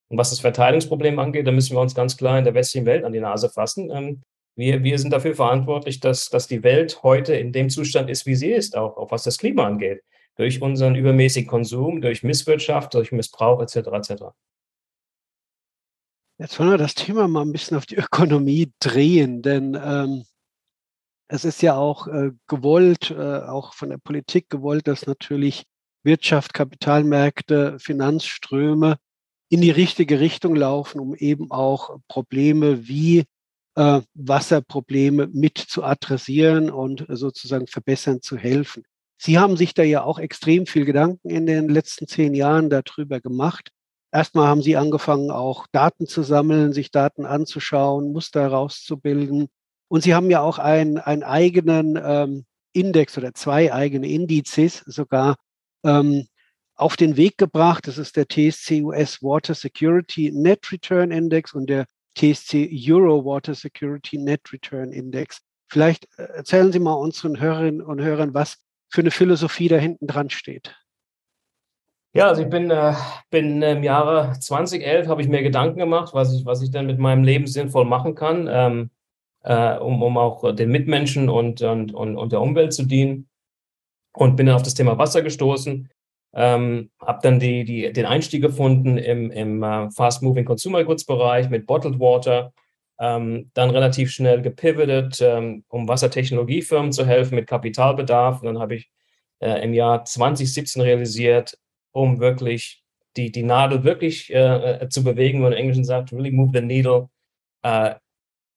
Und 0.08 0.18
was 0.18 0.30
das 0.30 0.39
Verteilungsproblem 0.39 1.20
angeht, 1.20 1.46
da 1.46 1.51
müssen 1.51 1.75
wir 1.75 1.82
uns 1.82 1.94
ganz 1.94 2.15
klar 2.15 2.39
in 2.39 2.46
der 2.46 2.54
westlichen 2.54 2.86
Welt 2.86 3.04
an 3.04 3.12
die 3.12 3.20
Nase 3.20 3.50
fassen. 3.50 3.92
Ähm, 3.92 4.22
wir, 4.55 4.83
wir 4.83 4.97
sind 5.00 5.12
dafür 5.12 5.35
verantwortlich, 5.35 6.00
dass, 6.00 6.29
dass 6.29 6.47
die 6.47 6.63
Welt 6.63 7.03
heute 7.03 7.35
in 7.35 7.51
dem 7.51 7.69
Zustand 7.69 8.09
ist, 8.09 8.25
wie 8.25 8.35
sie 8.35 8.51
ist, 8.51 8.77
auch, 8.77 8.97
auch 8.97 9.12
was 9.12 9.24
das 9.24 9.38
Klima 9.38 9.65
angeht. 9.65 10.01
Durch 10.38 10.62
unseren 10.62 10.95
übermäßigen 10.95 11.50
Konsum, 11.50 12.01
durch 12.01 12.24
Misswirtschaft, 12.24 12.93
durch 12.93 13.12
Missbrauch 13.12 13.62
etc. 13.62 13.75
etc. 13.75 14.24
Jetzt 16.38 16.59
wollen 16.59 16.71
wir 16.71 16.77
das 16.77 16.95
Thema 16.95 17.27
mal 17.27 17.43
ein 17.43 17.53
bisschen 17.53 17.77
auf 17.77 17.85
die 17.85 17.95
Ökonomie 17.95 18.71
drehen, 18.79 19.41
denn 19.41 19.79
ähm, 19.81 20.25
es 21.27 21.45
ist 21.45 21.62
ja 21.62 21.75
auch 21.75 22.07
äh, 22.07 22.31
gewollt, 22.47 23.12
äh, 23.12 23.39
auch 23.39 23.74
von 23.74 23.89
der 23.89 23.97
Politik 23.97 24.50
gewollt, 24.50 24.88
dass 24.88 25.07
natürlich 25.07 25.63
Wirtschaft, 26.03 26.53
Kapitalmärkte, 26.53 27.79
Finanzströme 27.79 28.97
in 29.50 29.62
die 29.62 29.71
richtige 29.71 30.19
Richtung 30.19 30.55
laufen, 30.55 31.00
um 31.00 31.15
eben 31.15 31.51
auch 31.51 31.97
Probleme 32.07 32.88
wie 32.88 33.24
äh, 33.75 34.01
Wasserprobleme 34.13 35.27
mit 35.27 35.58
zu 35.58 35.84
adressieren 35.84 36.70
und 36.70 37.05
sozusagen 37.10 37.67
verbessern 37.67 38.22
zu 38.22 38.38
helfen. 38.38 38.84
Sie 39.17 39.39
haben 39.39 39.58
sich 39.58 39.74
da 39.74 39.84
ja 39.84 40.03
auch 40.03 40.20
extrem 40.20 40.65
viel 40.65 40.86
Gedanken 40.86 41.29
in 41.29 41.46
den 41.46 41.70
letzten 41.70 42.08
zehn 42.08 42.34
Jahren 42.34 42.70
darüber 42.70 43.22
gemacht. 43.22 43.70
Erstmal 44.12 44.48
haben 44.48 44.62
Sie 44.62 44.77
angefangen, 44.77 45.32
auch 45.32 45.67
Daten 45.72 46.08
zu 46.08 46.24
sammeln, 46.24 46.74
sich 46.74 46.91
Daten 46.91 47.25
anzuschauen, 47.25 48.12
Muster 48.12 48.41
herauszubilden. 48.41 49.48
Und 49.88 50.03
Sie 50.03 50.13
haben 50.13 50.29
ja 50.29 50.41
auch 50.41 50.58
einen, 50.58 50.98
einen 50.98 51.24
eigenen 51.24 52.00
ähm, 52.01 52.46
Index 52.74 53.17
oder 53.17 53.34
zwei 53.34 53.74
eigene 53.74 54.08
Indizes 54.08 54.84
sogar 54.86 55.36
ähm, 55.84 56.27
auf 56.75 56.98
den 56.98 57.17
Weg 57.17 57.38
gebracht. 57.38 57.88
Das 57.88 57.98
ist 57.98 58.15
der 58.17 58.27
TSC 58.27 58.84
US 58.84 59.22
Water 59.22 59.53
Security 59.53 60.32
Net 60.32 60.72
Return 60.72 61.12
Index 61.12 61.53
und 61.53 61.70
der 61.70 61.86
TSC 62.15 62.69
Euro 62.89 63.24
Water 63.24 63.53
Security 63.53 64.17
Net 64.17 64.41
Return 64.51 64.91
Index. 64.91 65.41
Vielleicht 65.69 66.07
äh, 66.17 66.24
erzählen 66.24 66.72
Sie 66.72 66.79
mal 66.79 66.93
unseren 66.93 67.39
Hörerinnen 67.39 67.81
und 67.81 68.01
Hörern, 68.01 68.34
was 68.34 68.57
für 68.89 69.01
eine 69.01 69.12
Philosophie 69.12 69.67
da 69.67 69.77
hinten 69.77 70.07
dran 70.07 70.29
steht. 70.29 70.75
Ja, 72.13 72.27
also 72.27 72.43
ich 72.43 72.50
bin, 72.50 72.72
äh, 72.72 72.93
bin 73.29 73.62
im 73.62 73.84
Jahre 73.84 74.39
2011 74.39 75.07
habe 75.07 75.22
ich 75.22 75.27
mir 75.27 75.43
Gedanken 75.43 75.79
gemacht, 75.79 76.13
was 76.13 76.34
ich, 76.34 76.45
was 76.45 76.62
ich 76.62 76.72
denn 76.72 76.86
mit 76.86 76.98
meinem 76.98 77.25
Leben 77.25 77.45
sinnvoll 77.45 77.84
machen 77.84 78.15
kann, 78.15 78.48
ähm, 78.50 78.89
äh, 79.43 79.77
um, 79.77 80.01
um 80.01 80.17
auch 80.17 80.55
den 80.55 80.69
Mitmenschen 80.69 81.27
und, 81.27 81.62
und, 81.62 81.93
und, 81.93 82.15
und 82.15 82.31
der 82.31 82.39
Umwelt 82.39 82.74
zu 82.74 82.86
dienen. 82.86 83.27
Und 84.13 84.38
bin 84.38 84.45
dann 84.45 84.55
auf 84.55 84.63
das 84.63 84.75
Thema 84.75 84.98
Wasser 84.98 85.22
gestoßen, 85.24 85.89
ähm, 86.36 86.92
habe 87.00 87.20
dann 87.24 87.39
die, 87.39 87.63
die, 87.63 87.94
den 87.94 88.06
Einstieg 88.06 88.42
gefunden 88.42 88.98
im, 88.98 89.32
im 89.32 89.63
uh, 89.63 89.89
Fast-Moving 89.89 90.46
Consumer 90.46 90.84
Goods 90.84 91.06
Bereich 91.06 91.50
mit 91.50 91.65
Bottled 91.65 92.00
Water, 92.00 92.54
ähm, 93.00 93.51
dann 93.54 93.70
relativ 93.70 94.12
schnell 94.12 94.42
gepivotet, 94.42 95.20
ähm, 95.22 95.63
um 95.70 95.88
Wassertechnologiefirmen 95.88 96.92
zu 96.92 97.06
helfen 97.06 97.36
mit 97.36 97.48
Kapitalbedarf. 97.48 98.42
Und 98.42 98.48
dann 98.48 98.60
habe 98.60 98.75
ich 98.75 98.92
äh, 99.39 99.63
im 99.63 99.74
Jahr 99.74 100.04
2017 100.04 100.82
realisiert, 100.82 101.58
um 101.92 102.20
wirklich 102.20 102.84
die, 103.15 103.32
die 103.32 103.44
Nadel 103.44 103.84
wirklich 103.84 104.34
äh, 104.34 104.82
äh, 104.82 104.89
zu 104.89 105.04
bewegen, 105.04 105.39
wenn 105.39 105.44
man 105.44 105.54
im 105.54 105.60
Englischen 105.60 105.86
sagt, 105.86 106.12
really 106.12 106.32
move 106.32 106.51
the 106.54 106.65
needle, 106.65 107.10
äh, 107.63 107.96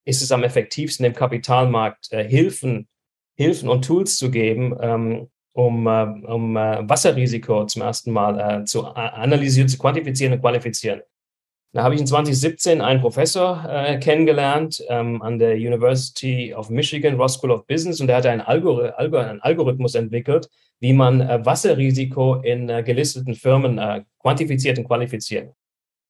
ist 0.05 0.21
es 0.21 0.31
am 0.31 0.43
effektivsten, 0.43 1.03
dem 1.03 1.13
Kapitalmarkt 1.13 2.11
äh, 2.11 2.27
Hilfen, 2.27 2.89
Hilfen 3.37 3.69
und 3.69 3.85
Tools 3.85 4.17
zu 4.17 4.31
geben, 4.31 4.75
ähm, 4.81 5.29
um, 5.59 5.87
äh, 5.87 6.03
um 6.31 6.55
äh, 6.57 6.87
Wasserrisiko 6.87 7.65
zum 7.65 7.81
ersten 7.81 8.11
Mal 8.11 8.65
zu 8.65 8.85
analysieren, 8.85 9.69
zu 9.69 9.77
quantifizieren 9.77 10.33
und 10.33 10.41
qualifizieren. 10.41 11.01
Da 11.71 11.83
habe 11.83 11.93
ich 11.93 12.01
in 12.01 12.07
2017 12.07 12.81
einen 12.81 12.99
Professor 12.99 13.63
äh, 13.69 13.99
kennengelernt 13.99 14.83
ähm, 14.89 15.21
an 15.21 15.37
der 15.37 15.53
University 15.53 16.51
of 16.51 16.71
Michigan, 16.71 17.15
Ross 17.15 17.35
School 17.35 17.51
of 17.51 17.67
Business, 17.67 18.01
und 18.01 18.07
der 18.07 18.17
hat 18.17 18.25
einen, 18.25 18.41
Algor 18.41 18.97
Algor 18.97 19.21
einen 19.21 19.39
Algorithmus 19.41 19.93
entwickelt, 19.93 20.49
wie 20.79 20.93
man 20.93 21.21
äh, 21.21 21.45
Wasserrisiko 21.45 22.35
in 22.37 22.69
äh, 22.69 22.81
gelisteten 22.81 23.35
Firmen 23.35 23.77
äh, 23.77 24.01
quantifiziert 24.19 24.79
und 24.79 24.85
qualifiziert. 24.85 25.53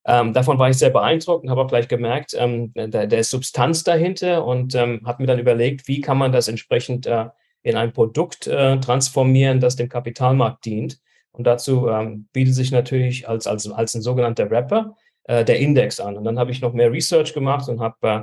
Ähm, 0.06 0.32
davon 0.32 0.58
war 0.58 0.70
ich 0.70 0.78
sehr 0.78 0.92
beeindruckt 0.92 1.44
und 1.44 1.50
habe 1.50 1.62
auch 1.62 1.68
gleich 1.68 1.90
gemerkt, 1.90 2.34
ähm, 2.38 2.72
da, 2.74 3.06
da, 3.06 3.18
ist 3.18 3.30
Substanz 3.30 3.84
dahinter 3.84 4.46
und 4.46 4.76
ähm, 4.76 5.02
habe 5.06 5.24
mir 5.24 5.28
dann 5.28 5.40
überlegt, 5.40 5.90
wie 5.90 6.00
kann 6.00 6.18
man 6.18 6.32
das 6.32 6.48
entsprechend 6.48 7.06
äh, 7.06 7.26
in 7.64 7.76
ein 7.76 7.94
Produkt 7.94 8.48
äh, 8.48 8.80
transformieren, 8.80 9.60
das 9.60 9.76
dem 9.76 9.90
Kapitalmarkt 9.90 10.66
dient. 10.66 11.00
Und 11.32 11.46
dazu 11.46 11.88
ähm, 11.88 12.28
bietet 12.34 12.56
sich 12.56 12.72
natürlich 12.72 13.28
als, 13.28 13.48
als, 13.48 13.70
als 13.70 13.94
ein 13.96 14.02
sogenannter 14.02 14.50
Rapper 14.50 14.96
äh, 15.26 15.46
der 15.46 15.60
Index 15.60 16.00
an. 16.00 16.18
Und 16.18 16.24
dann 16.24 16.40
habe 16.40 16.52
ich 16.52 16.62
noch 16.62 16.74
mehr 16.74 16.92
Research 16.92 17.34
gemacht 17.34 17.70
und 17.70 17.80
habe 17.80 17.96
äh, 18.02 18.22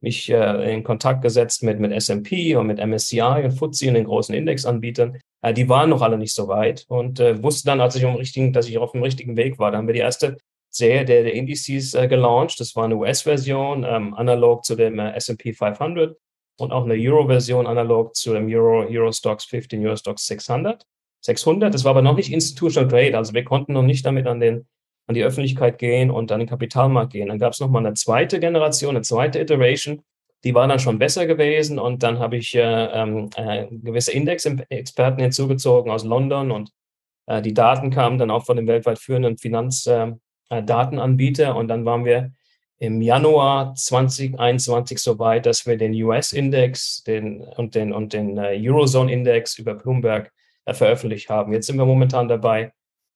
mich 0.00 0.30
äh, 0.30 0.74
in 0.74 0.84
Kontakt 0.84 1.22
gesetzt 1.22 1.62
mit, 1.62 1.80
mit 1.80 1.92
S&P 1.92 2.56
und 2.56 2.66
mit 2.66 2.78
MSCI 2.78 3.20
und 3.20 3.52
FTSE 3.52 3.88
und 3.88 3.94
den 3.94 4.04
großen 4.04 4.34
Indexanbietern. 4.34 5.18
Äh, 5.42 5.54
die 5.54 5.68
waren 5.68 5.90
noch 5.90 6.02
alle 6.02 6.18
nicht 6.18 6.34
so 6.34 6.48
weit 6.48 6.84
und 6.88 7.20
äh, 7.20 7.42
wusste 7.42 7.66
dann, 7.66 7.80
als 7.80 7.96
ich 7.96 8.04
um 8.04 8.16
richtigen, 8.16 8.52
dass 8.52 8.68
ich 8.68 8.78
auf 8.78 8.92
dem 8.92 9.02
richtigen 9.02 9.36
Weg 9.36 9.58
war. 9.58 9.70
Dann 9.70 9.78
haben 9.78 9.86
wir 9.88 9.94
die 9.94 10.00
erste 10.00 10.36
Serie 10.70 11.04
der, 11.04 11.22
der 11.22 11.34
Indices 11.34 11.92
gelauncht. 11.92 12.60
Das 12.60 12.76
war 12.76 12.84
eine 12.84 12.96
US-Version, 12.96 13.84
ähm, 13.88 14.14
analog 14.14 14.64
zu 14.64 14.76
dem 14.76 14.98
S&P 14.98 15.54
500 15.54 16.16
und 16.58 16.72
auch 16.72 16.84
eine 16.84 16.94
Euro-Version 16.94 17.66
analog 17.66 18.14
zu 18.14 18.34
dem 18.34 18.48
Euro, 18.48 18.86
Eurostox 18.88 19.44
15, 19.44 19.84
Eurostox 19.84 20.26
600. 20.26 20.84
600, 21.20 21.74
das 21.74 21.84
war 21.84 21.90
aber 21.90 22.02
noch 22.02 22.16
nicht 22.16 22.32
Institutional 22.32 22.88
Trade, 22.88 23.16
also 23.16 23.34
wir 23.34 23.44
konnten 23.44 23.72
noch 23.72 23.82
nicht 23.82 24.06
damit 24.06 24.26
an 24.26 24.40
den 24.40 24.66
an 25.08 25.14
die 25.14 25.24
Öffentlichkeit 25.24 25.78
gehen 25.78 26.10
und 26.10 26.30
an 26.30 26.40
den 26.40 26.48
Kapitalmarkt 26.48 27.14
gehen. 27.14 27.28
Dann 27.28 27.38
gab 27.38 27.54
es 27.54 27.60
nochmal 27.60 27.84
eine 27.84 27.94
zweite 27.94 28.38
Generation, 28.40 28.90
eine 28.90 29.00
zweite 29.00 29.40
Iteration, 29.40 30.02
die 30.44 30.54
war 30.54 30.68
dann 30.68 30.78
schon 30.78 30.98
besser 30.98 31.26
gewesen 31.26 31.78
und 31.78 32.02
dann 32.02 32.18
habe 32.18 32.36
ich 32.36 32.54
äh, 32.54 32.60
ähm, 32.60 33.30
äh, 33.34 33.66
gewisse 33.70 34.12
Index-Experten 34.12 35.22
hinzugezogen 35.22 35.90
aus 35.90 36.04
London 36.04 36.50
und 36.52 36.70
äh, 37.26 37.40
die 37.42 37.54
Daten 37.54 37.90
kamen 37.90 38.18
dann 38.18 38.30
auch 38.30 38.44
von 38.44 38.56
dem 38.56 38.68
weltweit 38.68 38.98
führenden 38.98 39.38
Finanzdatenanbieter 39.38 41.48
äh, 41.48 41.52
und 41.52 41.68
dann 41.68 41.86
waren 41.86 42.04
wir 42.04 42.32
im 42.78 43.02
Januar 43.02 43.74
2021 43.74 44.98
so 44.98 45.18
weit, 45.18 45.46
dass 45.46 45.66
wir 45.66 45.76
den 45.76 45.92
US-Index 46.02 47.02
den, 47.02 47.40
und 47.42 47.74
den, 47.74 47.92
und 47.92 48.12
den 48.12 48.38
äh, 48.38 48.56
Eurozone-Index 48.60 49.58
über 49.58 49.74
Bloomberg 49.74 50.32
äh, 50.64 50.74
veröffentlicht 50.74 51.28
haben. 51.28 51.52
Jetzt 51.52 51.66
sind 51.66 51.76
wir 51.76 51.86
momentan 51.86 52.28
dabei, 52.28 52.72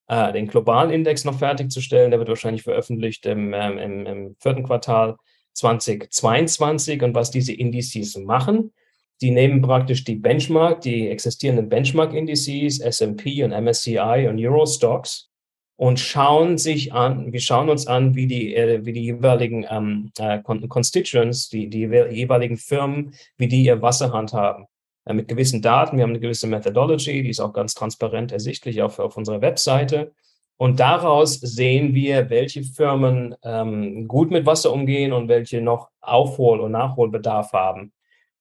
äh, 0.09 0.33
den 0.33 0.49
globalen 0.49 0.91
Index 0.91 1.25
noch 1.25 1.39
fertigzustellen. 1.39 2.11
Der 2.11 2.19
wird 2.19 2.29
wahrscheinlich 2.29 2.65
veröffentlicht 2.65 3.25
im, 3.27 3.55
ähm, 3.55 3.79
im, 3.79 4.07
im 4.07 4.37
vierten 4.41 4.65
Quartal 4.65 5.17
2022. 5.55 7.03
Und 7.03 7.15
was 7.15 7.31
diese 7.31 7.53
Indizes 7.53 8.17
machen, 8.17 8.73
die 9.21 9.31
nehmen 9.31 9.63
praktisch 9.63 10.03
die 10.03 10.17
Benchmark, 10.17 10.81
die 10.81 11.09
existierenden 11.09 11.69
Benchmark-Indizes, 11.69 12.81
S&P 12.81 13.45
und 13.45 13.53
MSCI 13.53 14.27
und 14.29 14.45
Eurostox 14.45 15.32
und 15.77 15.99
schauen 15.99 16.59
sich 16.59 16.93
an, 16.93 17.33
wir 17.33 17.41
schauen 17.41 17.69
uns 17.69 17.87
an, 17.87 18.15
wie 18.15 18.27
die, 18.27 18.55
äh, 18.55 18.85
wie 18.85 18.93
die 18.93 19.05
jeweiligen 19.05 19.67
ähm, 19.69 20.13
äh, 20.19 20.41
Constituents, 20.43 21.49
die, 21.49 21.69
die 21.69 21.81
jeweiligen 21.81 22.57
Firmen, 22.57 23.15
wie 23.37 23.49
die 23.49 23.65
ihr 23.65 23.83
Wasser 23.83 24.13
handhaben. 24.13 24.67
Äh, 25.05 25.15
mit 25.15 25.29
gewissen 25.29 25.63
Daten. 25.63 25.97
Wir 25.97 26.05
haben 26.05 26.11
eine 26.11 26.21
gewisse 26.21 26.47
Methodology, 26.47 27.23
die 27.23 27.31
ist 27.31 27.41
auch 27.41 27.53
ganz 27.53 27.75
transparent 27.75 28.33
ersichtlich 28.33 28.83
auf, 28.83 28.99
auf 28.99 29.17
unserer 29.17 29.41
Webseite. 29.41 30.13
Und 30.57 30.79
daraus 30.79 31.35
sehen 31.41 31.95
wir, 31.95 32.31
welche 32.31 32.63
Firmen 32.63 33.35
ähm, 33.43 34.07
gut 34.07 34.31
mit 34.31 34.47
Wasser 34.47 34.73
umgehen 34.73 35.13
und 35.13 35.29
welche 35.29 35.61
noch 35.61 35.89
Aufhol- 36.01 36.61
und 36.61 36.73
Nachholbedarf 36.73 37.53
haben. 37.53 37.93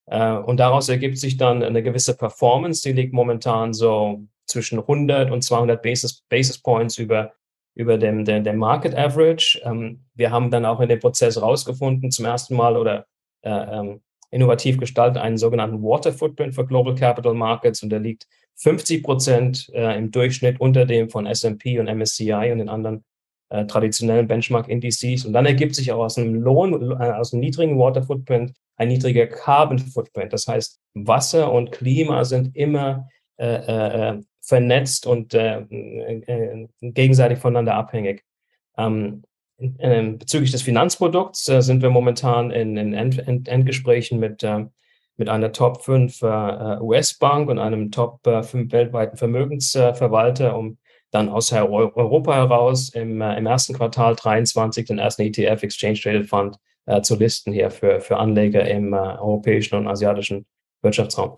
Äh, 0.06 0.34
und 0.34 0.60
daraus 0.60 0.88
ergibt 0.90 1.18
sich 1.18 1.38
dann 1.38 1.64
eine 1.64 1.82
gewisse 1.82 2.16
Performance, 2.16 2.84
die 2.84 2.94
liegt 2.94 3.14
momentan 3.14 3.74
so 3.74 4.24
zwischen 4.51 4.79
100 4.79 5.31
und 5.31 5.43
200 5.43 5.81
Basis, 5.81 6.24
Basis 6.29 6.60
Points 6.60 6.98
über, 6.98 7.34
über 7.75 7.98
dem, 7.98 8.25
der, 8.25 8.41
der 8.41 8.53
Market 8.53 8.96
Average. 8.96 9.62
Ähm, 9.63 10.05
wir 10.13 10.31
haben 10.31 10.51
dann 10.51 10.65
auch 10.65 10.79
in 10.79 10.89
dem 10.89 11.00
Prozess 11.00 11.41
rausgefunden, 11.41 12.12
zum 12.12 12.25
ersten 12.25 12.55
Mal 12.55 12.77
oder 12.77 13.05
äh, 13.41 13.50
ähm, 13.50 14.01
innovativ 14.29 14.77
gestaltet, 14.77 15.22
einen 15.22 15.38
sogenannten 15.38 15.81
Water 15.84 16.13
Footprint 16.13 16.55
für 16.55 16.65
Global 16.65 16.96
Capital 16.96 17.34
Markets 17.34 17.84
und 17.84 17.89
der 17.89 18.00
liegt 18.00 18.27
50 18.55 19.03
Prozent 19.03 19.70
äh, 19.74 19.98
im 19.98 20.12
Durchschnitt 20.12 20.60
unter 20.60 20.86
dem 20.86 21.10
von 21.10 21.25
S&P 21.25 21.79
und 21.79 21.88
MSCI 21.88 22.51
und 22.51 22.60
den 22.60 22.70
anderen 22.70 23.03
äh, 23.50 23.65
traditionellen 23.65 24.27
Benchmark-Indizes. 24.27 25.25
Und 25.25 25.34
dann 25.34 25.46
ergibt 25.46 25.75
sich 25.75 25.91
auch 25.91 26.03
aus 26.03 26.17
einem 26.17 26.36
Lohn, 26.36 26.74
äh, 26.91 27.12
aus 27.12 27.34
einem 27.34 27.41
niedrigen 27.41 27.77
Water 27.77 28.03
Footprint 28.03 28.53
ein 28.77 28.88
niedriger 28.88 29.27
Carbon 29.27 29.79
Footprint. 29.79 30.34
Das 30.34 30.48
heißt, 30.48 30.79
Wasser 30.93 31.51
und 31.51 31.72
Klima 31.72 32.24
sind 32.24 32.55
immer 32.55 33.10
äh, 33.38 33.56
äh, 33.56 34.10
äh 34.10 34.22
vernetzt 34.44 35.06
und 35.06 35.38
gegenseitig 36.82 37.38
voneinander 37.38 37.76
abhängig. 37.76 38.26
Ähm, 38.76 39.22
ähm, 39.80 40.18
bezüglich 40.18 40.52
des 40.52 40.64
Finanzprodukts 40.64 41.48
äh, 41.50 41.62
sind 41.62 41.82
wir 41.82 41.90
momentan 41.90 42.52
in, 42.52 42.78
in 42.78 42.94
End, 42.94 43.28
End, 43.28 43.48
Endgesprächen 43.48 44.20
mit, 44.20 44.44
äh, 44.44 44.66
mit 45.18 45.30
einer 45.30 45.52
Top 45.52 45.84
5 45.84 46.22
äh, 46.24 46.80
US-Bank 46.80 47.50
und 47.50 47.60
einem 47.60 47.92
Top 47.92 48.22
5 48.24 48.56
äh, 48.56 48.72
weltweiten 48.72 49.18
Vermögensverwalter, 49.18 50.58
um 50.58 50.78
dann 51.12 51.30
aus 51.30 51.52
Europa 51.52 52.34
heraus 52.34 52.90
im, 52.90 53.22
äh, 53.22 53.38
im 53.38 53.46
ersten 53.46 53.74
Quartal 53.74 54.16
23 54.16 54.88
den 54.88 54.98
ersten 54.98 55.24
ETF 55.24 55.62
Exchange 55.64 56.00
Traded 56.00 56.28
Fund 56.28 56.58
äh, 56.88 57.02
zu 57.02 57.16
listen 57.16 57.54
hier 57.54 57.70
für, 57.70 58.00
für 58.02 58.18
Anleger 58.18 58.68
im 58.68 58.94
äh, 58.94 58.98
europäischen 58.98 59.76
und 59.76 59.88
asiatischen 59.88 60.48
Wirtschaftsraum. 60.82 61.38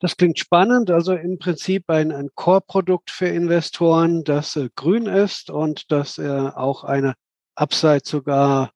Das 0.00 0.16
klingt 0.16 0.38
spannend. 0.38 0.90
Also 0.90 1.14
im 1.14 1.38
Prinzip 1.38 1.88
ein, 1.88 2.10
ein 2.10 2.30
Core-Produkt 2.34 3.10
für 3.10 3.28
Investoren, 3.28 4.24
das 4.24 4.56
äh, 4.56 4.70
grün 4.74 5.06
ist 5.06 5.50
und 5.50 5.92
das 5.92 6.18
äh, 6.18 6.28
auch 6.28 6.84
eine 6.84 7.14
Upside 7.54 8.02
sogar 8.04 8.72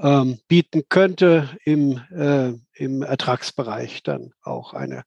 ähm, 0.00 0.38
bieten 0.48 0.82
könnte 0.88 1.50
im, 1.64 2.00
äh, 2.16 2.52
im 2.74 3.02
Ertragsbereich 3.02 4.02
dann 4.02 4.32
auch 4.42 4.72
eine. 4.72 5.02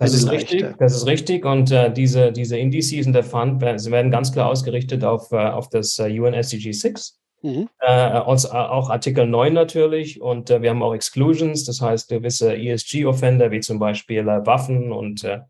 Das 0.00 0.14
ist 0.14 0.30
richtig, 0.30 0.76
das 0.78 0.94
ist 0.94 1.06
richtig. 1.06 1.44
Und 1.44 1.72
äh, 1.72 1.92
diese, 1.92 2.30
diese 2.30 2.56
Indices 2.56 3.04
in 3.04 3.12
der 3.12 3.24
Fund 3.24 3.60
werden, 3.60 3.80
sie 3.80 3.90
werden 3.90 4.12
ganz 4.12 4.32
klar 4.32 4.48
ausgerichtet 4.48 5.02
auf, 5.02 5.32
äh, 5.32 5.36
auf 5.36 5.68
das 5.68 5.98
äh, 5.98 6.18
UN 6.18 6.34
SDG 6.34 6.70
6. 6.70 7.18
Mhm. 7.42 7.68
Äh, 7.80 8.18
auch 8.18 8.90
Artikel 8.90 9.26
9 9.26 9.52
natürlich. 9.52 10.20
Und 10.20 10.50
äh, 10.50 10.62
wir 10.62 10.70
haben 10.70 10.82
auch 10.82 10.94
Exclusions, 10.94 11.64
das 11.64 11.80
heißt 11.80 12.08
gewisse 12.08 12.56
ESG-Offender, 12.56 13.50
wie 13.50 13.60
zum 13.60 13.78
Beispiel 13.78 14.28
äh, 14.28 14.46
Waffen 14.46 14.92
und, 14.92 15.24
äh, 15.24 15.40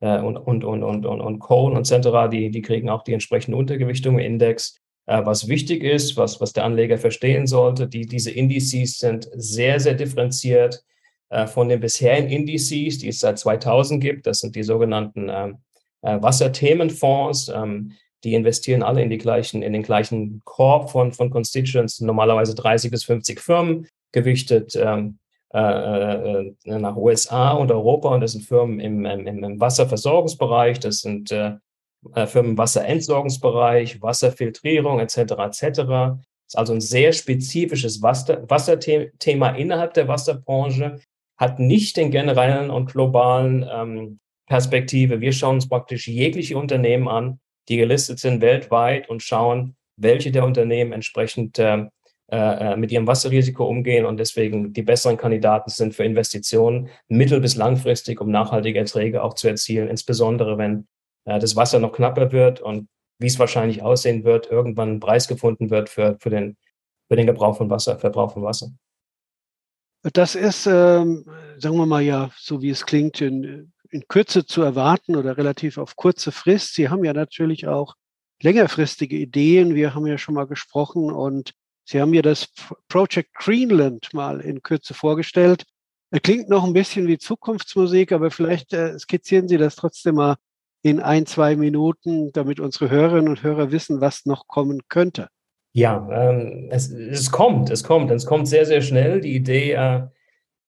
und, 0.00 0.36
und, 0.36 0.64
und, 0.64 0.82
und, 0.82 1.06
und, 1.06 1.20
und 1.20 1.38
Coal 1.38 1.76
etc., 1.76 2.30
die, 2.30 2.50
die 2.50 2.62
kriegen 2.62 2.88
auch 2.88 3.02
die 3.02 3.12
entsprechende 3.12 3.56
Untergewichtung 3.56 4.18
im 4.18 4.24
Index. 4.24 4.80
Äh, 5.06 5.24
was 5.24 5.48
wichtig 5.48 5.82
ist, 5.82 6.16
was, 6.16 6.40
was 6.40 6.52
der 6.52 6.64
Anleger 6.64 6.98
verstehen 6.98 7.46
sollte, 7.46 7.88
die, 7.88 8.06
diese 8.06 8.30
Indices 8.30 8.98
sind 8.98 9.28
sehr, 9.34 9.80
sehr 9.80 9.94
differenziert 9.94 10.84
äh, 11.30 11.46
von 11.46 11.68
den 11.68 11.80
bisherigen 11.80 12.28
Indices, 12.28 12.98
die 12.98 13.08
es 13.08 13.20
seit 13.20 13.38
2000 13.38 14.00
gibt. 14.00 14.26
Das 14.26 14.38
sind 14.38 14.54
die 14.54 14.62
sogenannten 14.62 15.28
ähm, 15.28 15.58
äh, 16.02 16.20
Wasserthemenfonds. 16.20 17.52
Die 18.24 18.34
investieren 18.34 18.82
alle 18.82 19.02
in 19.02 19.10
die 19.10 19.18
gleichen, 19.18 19.62
in 19.62 19.72
den 19.72 19.82
gleichen 19.82 20.42
Korb 20.44 20.90
von, 20.90 21.12
von 21.12 21.30
Constituents, 21.30 22.00
normalerweise 22.00 22.54
30 22.54 22.90
bis 22.90 23.04
50 23.04 23.40
Firmen, 23.40 23.86
gewichtet 24.12 24.76
ähm, 24.76 25.18
äh, 25.52 25.58
äh, 25.58 26.54
nach 26.64 26.96
USA 26.96 27.52
und 27.52 27.72
Europa. 27.72 28.08
Und 28.14 28.20
das 28.20 28.32
sind 28.32 28.44
Firmen 28.44 28.78
im, 28.78 29.04
im, 29.04 29.44
im 29.44 29.60
Wasserversorgungsbereich, 29.60 30.80
das 30.80 30.98
sind 30.98 31.32
äh, 31.32 31.54
äh, 32.14 32.26
für 32.26 32.42
den 32.42 32.56
Wasserentsorgungsbereich, 32.56 34.00
Wasserfiltrierung 34.00 35.00
etc. 35.00 35.16
etc. 35.18 36.20
Ist 36.46 36.56
also 36.56 36.72
ein 36.72 36.80
sehr 36.80 37.12
spezifisches 37.12 38.02
Wasser, 38.02 38.48
Wasserthema 38.48 39.50
innerhalb 39.50 39.94
der 39.94 40.08
Wasserbranche, 40.08 41.00
hat 41.36 41.58
nicht 41.58 41.96
den 41.96 42.10
generellen 42.10 42.70
und 42.70 42.92
globalen 42.92 43.66
ähm, 43.70 44.20
Perspektive. 44.46 45.20
Wir 45.20 45.32
schauen 45.32 45.56
uns 45.56 45.68
praktisch 45.68 46.06
jegliche 46.06 46.58
Unternehmen 46.58 47.08
an, 47.08 47.40
die 47.70 47.76
gelistet 47.76 48.18
sind 48.18 48.40
weltweit 48.42 49.08
und 49.08 49.22
schauen, 49.22 49.76
welche 49.96 50.32
der 50.32 50.44
Unternehmen 50.44 50.92
entsprechend 50.92 51.58
äh, 51.58 51.86
äh, 52.28 52.76
mit 52.76 52.92
ihrem 52.92 53.06
Wasserrisiko 53.06 53.66
umgehen 53.66 54.04
und 54.04 54.18
deswegen 54.18 54.72
die 54.72 54.82
besseren 54.82 55.16
Kandidaten 55.16 55.70
sind 55.70 55.94
für 55.94 56.04
Investitionen 56.04 56.88
mittel- 57.08 57.40
bis 57.40 57.56
langfristig, 57.56 58.20
um 58.20 58.30
nachhaltige 58.30 58.78
Erträge 58.78 59.22
auch 59.22 59.34
zu 59.34 59.48
erzielen, 59.48 59.88
insbesondere 59.88 60.58
wenn 60.58 60.86
äh, 61.24 61.38
das 61.38 61.56
Wasser 61.56 61.78
noch 61.78 61.92
knapper 61.92 62.32
wird 62.32 62.60
und 62.60 62.88
wie 63.18 63.26
es 63.26 63.38
wahrscheinlich 63.38 63.82
aussehen 63.82 64.24
wird, 64.24 64.50
irgendwann 64.50 64.94
ein 64.94 65.00
Preis 65.00 65.28
gefunden 65.28 65.70
wird 65.70 65.88
für, 65.88 66.16
für, 66.20 66.30
den, 66.30 66.56
für 67.08 67.16
den 67.16 67.26
Gebrauch 67.26 67.56
von 67.56 67.68
Wasser, 67.68 67.98
Verbrauch 67.98 68.32
von 68.32 68.42
Wasser. 68.42 68.70
Das 70.14 70.34
ist, 70.34 70.66
ähm, 70.66 71.26
sagen 71.58 71.76
wir 71.76 71.84
mal 71.84 72.00
ja, 72.00 72.30
so 72.36 72.62
wie 72.62 72.70
es 72.70 72.86
klingt, 72.86 73.20
in, 73.20 73.72
in 73.90 74.06
Kürze 74.08 74.46
zu 74.46 74.62
erwarten 74.62 75.16
oder 75.16 75.36
relativ 75.36 75.78
auf 75.78 75.96
kurze 75.96 76.32
Frist. 76.32 76.74
Sie 76.74 76.88
haben 76.88 77.04
ja 77.04 77.12
natürlich 77.12 77.66
auch 77.66 77.94
längerfristige 78.42 79.16
Ideen. 79.16 79.74
Wir 79.74 79.94
haben 79.94 80.06
ja 80.06 80.18
schon 80.18 80.34
mal 80.34 80.46
gesprochen 80.46 81.10
und 81.12 81.52
Sie 81.84 82.00
haben 82.00 82.10
mir 82.10 82.22
das 82.22 82.48
Project 82.88 83.34
Greenland 83.34 84.14
mal 84.14 84.40
in 84.40 84.62
Kürze 84.62 84.94
vorgestellt. 84.94 85.64
Klingt 86.22 86.48
noch 86.48 86.64
ein 86.64 86.72
bisschen 86.72 87.08
wie 87.08 87.18
Zukunftsmusik, 87.18 88.12
aber 88.12 88.30
vielleicht 88.30 88.72
äh, 88.72 88.96
skizzieren 88.98 89.48
Sie 89.48 89.56
das 89.56 89.76
trotzdem 89.76 90.16
mal 90.16 90.36
in 90.82 91.00
ein, 91.00 91.26
zwei 91.26 91.56
Minuten, 91.56 92.32
damit 92.32 92.60
unsere 92.60 92.90
Hörerinnen 92.90 93.28
und 93.28 93.42
Hörer 93.42 93.70
wissen, 93.72 94.00
was 94.00 94.24
noch 94.24 94.46
kommen 94.46 94.82
könnte? 94.88 95.28
Ja, 95.72 96.08
ähm, 96.10 96.68
es, 96.70 96.90
es 96.90 97.30
kommt, 97.30 97.70
es 97.70 97.84
kommt, 97.84 98.10
es 98.10 98.26
kommt 98.26 98.48
sehr, 98.48 98.66
sehr 98.66 98.82
schnell. 98.82 99.20
Die 99.20 99.34
Idee, 99.34 99.72
äh, 99.72 100.02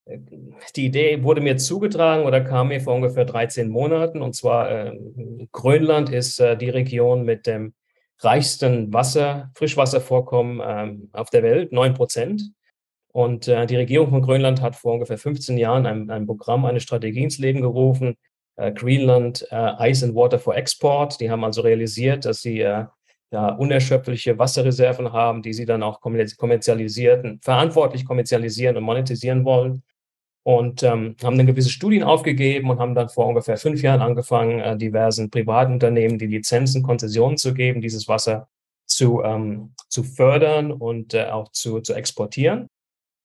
die 0.06 0.86
Idee 0.86 1.22
wurde 1.22 1.40
mir 1.40 1.56
zugetragen 1.56 2.24
oder 2.24 2.40
kam 2.40 2.68
mir 2.68 2.80
vor 2.80 2.94
ungefähr 2.94 3.24
13 3.24 3.68
Monaten. 3.68 4.20
Und 4.20 4.34
zwar 4.34 4.70
äh, 4.70 4.98
Grönland 5.52 6.10
ist 6.10 6.40
äh, 6.40 6.56
die 6.56 6.70
Region 6.70 7.24
mit 7.24 7.46
dem 7.46 7.74
reichsten 8.18 8.92
Wasser, 8.92 9.50
Frischwasservorkommen 9.54 10.60
äh, 10.60 11.18
auf 11.18 11.30
der 11.30 11.42
Welt, 11.42 11.72
9 11.72 11.94
Prozent. 11.94 12.52
Und 13.12 13.46
äh, 13.46 13.66
die 13.66 13.76
Regierung 13.76 14.10
von 14.10 14.22
Grönland 14.22 14.60
hat 14.60 14.74
vor 14.74 14.94
ungefähr 14.94 15.18
15 15.18 15.58
Jahren 15.58 15.86
ein, 15.86 16.10
ein 16.10 16.26
Programm, 16.26 16.64
eine 16.64 16.80
Strategie 16.80 17.24
ins 17.24 17.38
Leben 17.38 17.60
gerufen, 17.60 18.16
äh, 18.56 18.72
Greenland 18.72 19.46
äh, 19.50 19.90
Ice 19.90 20.04
and 20.04 20.14
Water 20.14 20.38
for 20.38 20.56
Export. 20.56 21.20
Die 21.20 21.30
haben 21.30 21.44
also 21.44 21.60
realisiert, 21.60 22.24
dass 22.24 22.40
sie 22.40 22.60
äh, 22.60 22.86
ja, 23.30 23.48
unerschöpfliche 23.54 24.38
Wasserreserven 24.38 25.12
haben, 25.12 25.42
die 25.42 25.52
sie 25.52 25.64
dann 25.64 25.82
auch 25.82 26.00
kommerzialisieren, 26.00 27.40
verantwortlich 27.42 28.04
kommerzialisieren 28.04 28.76
und 28.76 28.84
monetisieren 28.84 29.44
wollen. 29.44 29.82
Und 30.44 30.82
ähm, 30.82 31.14
haben 31.22 31.38
dann 31.38 31.46
gewisse 31.46 31.70
Studien 31.70 32.02
aufgegeben 32.02 32.68
und 32.68 32.80
haben 32.80 32.96
dann 32.96 33.08
vor 33.08 33.26
ungefähr 33.26 33.56
fünf 33.56 33.80
Jahren 33.80 34.00
angefangen, 34.00 34.58
äh, 34.58 34.76
diversen 34.76 35.30
Privatunternehmen 35.30 36.18
die 36.18 36.26
Lizenzen, 36.26 36.82
Konzessionen 36.82 37.36
zu 37.36 37.54
geben, 37.54 37.80
dieses 37.80 38.08
Wasser 38.08 38.48
zu, 38.86 39.22
ähm, 39.22 39.74
zu 39.88 40.02
fördern 40.02 40.72
und 40.72 41.14
äh, 41.14 41.26
auch 41.26 41.52
zu, 41.52 41.80
zu 41.80 41.94
exportieren. 41.94 42.68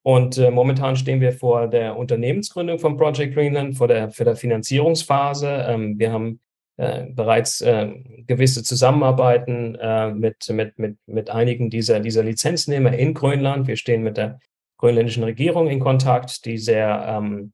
Und 0.03 0.38
äh, 0.38 0.51
momentan 0.51 0.95
stehen 0.95 1.19
wir 1.19 1.34
vor 1.34 1.67
der 1.67 1.97
Unternehmensgründung 1.97 2.80
von 2.80 2.97
Project 2.97 3.34
Greenland, 3.34 3.75
vor 3.75 3.88
der, 3.88 4.10
für 4.10 4.23
der 4.23 4.36
Finanzierungsphase. 4.36 5.65
Ähm, 5.67 5.99
wir 5.99 6.12
haben 6.12 6.39
äh, 6.77 7.08
bereits 7.10 7.60
äh, 7.62 7.89
gewisse 8.27 8.63
Zusammenarbeiten 8.63 9.75
äh, 9.75 10.12
mit, 10.12 10.47
mit, 10.49 10.80
mit, 10.80 10.97
mit 11.08 11.30
einigen 11.30 11.69
dieser, 11.69 11.99
dieser 11.99 12.23
Lizenznehmer 12.23 12.93
in 12.93 13.15
Grönland. 13.15 13.67
Wir 13.67 13.75
stehen 13.75 14.03
mit 14.03 14.15
der 14.15 14.39
grönländischen 14.77 15.23
Regierung 15.23 15.67
in 15.67 15.79
Kontakt, 15.79 16.45
die 16.45 16.57
sehr, 16.57 17.05
ähm, 17.07 17.53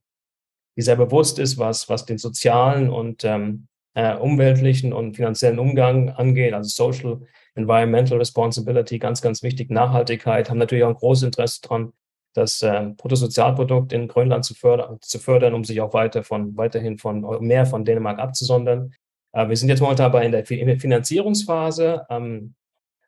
die 0.77 0.81
sehr 0.81 0.95
bewusst 0.95 1.39
ist, 1.39 1.57
was, 1.57 1.89
was 1.89 2.05
den 2.05 2.17
sozialen 2.17 2.89
und 2.89 3.23
ähm, 3.23 3.67
äh, 3.95 4.15
umweltlichen 4.15 4.91
und 4.93 5.15
finanziellen 5.15 5.59
Umgang 5.59 6.09
angeht, 6.09 6.53
also 6.53 6.69
Social 6.69 7.21
Environmental 7.55 8.17
Responsibility, 8.17 8.97
ganz, 8.97 9.21
ganz 9.21 9.43
wichtig, 9.43 9.69
Nachhaltigkeit, 9.69 10.49
haben 10.49 10.57
natürlich 10.57 10.83
auch 10.83 10.89
ein 10.89 10.95
großes 10.95 11.23
Interesse 11.23 11.61
daran, 11.61 11.93
das 12.33 12.63
äh, 12.63 12.89
Bruttosozialprodukt 12.97 13.93
in 13.93 14.07
Grönland 14.07 14.43
zu 14.43 14.55
fördern, 14.55 14.97
zu 15.01 15.19
fördern, 15.19 15.53
um 15.53 15.63
sich 15.63 15.81
auch 15.81 15.93
weiter 15.93 16.23
von, 16.23 16.57
weiterhin 16.57 16.97
von 16.97 17.21
mehr 17.45 17.67
von 17.67 17.85
Dänemark 17.85 18.17
abzusondern. 18.19 18.93
Äh, 19.33 19.49
wir 19.49 19.57
sind 19.57 19.69
jetzt 19.69 19.81
momentan 19.81 20.11
bei 20.11 20.25
in 20.25 20.31
der, 20.31 20.49
in 20.49 20.67
der 20.67 20.79
Finanzierungsphase. 20.79 22.05
Ähm, 22.09 22.55
äh, 22.55 22.62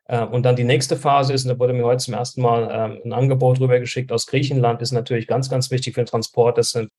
und 0.08 0.44
dann 0.44 0.56
die 0.56 0.64
nächste 0.64 0.96
Phase 0.96 1.32
ist, 1.32 1.44
und 1.44 1.50
da 1.50 1.58
wurde 1.58 1.72
mir 1.72 1.84
heute 1.84 2.04
zum 2.04 2.14
ersten 2.14 2.40
Mal 2.40 2.68
ähm, 2.70 3.00
ein 3.04 3.12
Angebot 3.12 3.60
rübergeschickt 3.60 4.12
aus 4.12 4.26
Griechenland, 4.26 4.80
ist 4.82 4.92
natürlich 4.92 5.26
ganz, 5.26 5.50
ganz 5.50 5.70
wichtig 5.70 5.94
für 5.94 6.02
den 6.02 6.06
Transport. 6.06 6.58
Das 6.58 6.70
sind 6.70 6.90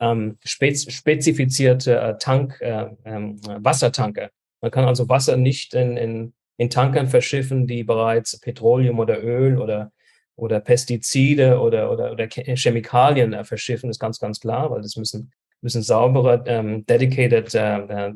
ähm, 0.00 0.38
spez 0.44 0.92
spezifizierte 0.92 1.98
äh, 1.98 2.18
Tank, 2.18 2.60
äh, 2.60 2.86
ähm, 3.04 3.40
Wassertanker. 3.42 4.30
Man 4.60 4.70
kann 4.70 4.84
also 4.84 5.08
Wasser 5.08 5.36
nicht 5.36 5.74
in, 5.74 5.96
in, 5.96 6.34
in 6.56 6.70
Tankern 6.70 7.08
verschiffen, 7.08 7.66
die 7.66 7.84
bereits 7.84 8.38
Petroleum 8.38 8.98
oder 8.98 9.22
Öl 9.22 9.58
oder 9.58 9.90
oder 10.36 10.60
Pestizide 10.60 11.60
oder, 11.60 11.90
oder, 11.90 12.12
oder 12.12 12.28
Chemikalien 12.28 13.32
äh, 13.32 13.44
verschiffen, 13.44 13.90
ist 13.90 14.00
ganz, 14.00 14.18
ganz 14.18 14.40
klar, 14.40 14.70
weil 14.70 14.82
das 14.82 14.96
müssen, 14.96 15.32
müssen 15.60 15.82
saubere, 15.82 16.42
ähm, 16.46 16.84
dedicated 16.86 17.54
äh, 17.54 17.78
äh, 17.78 18.12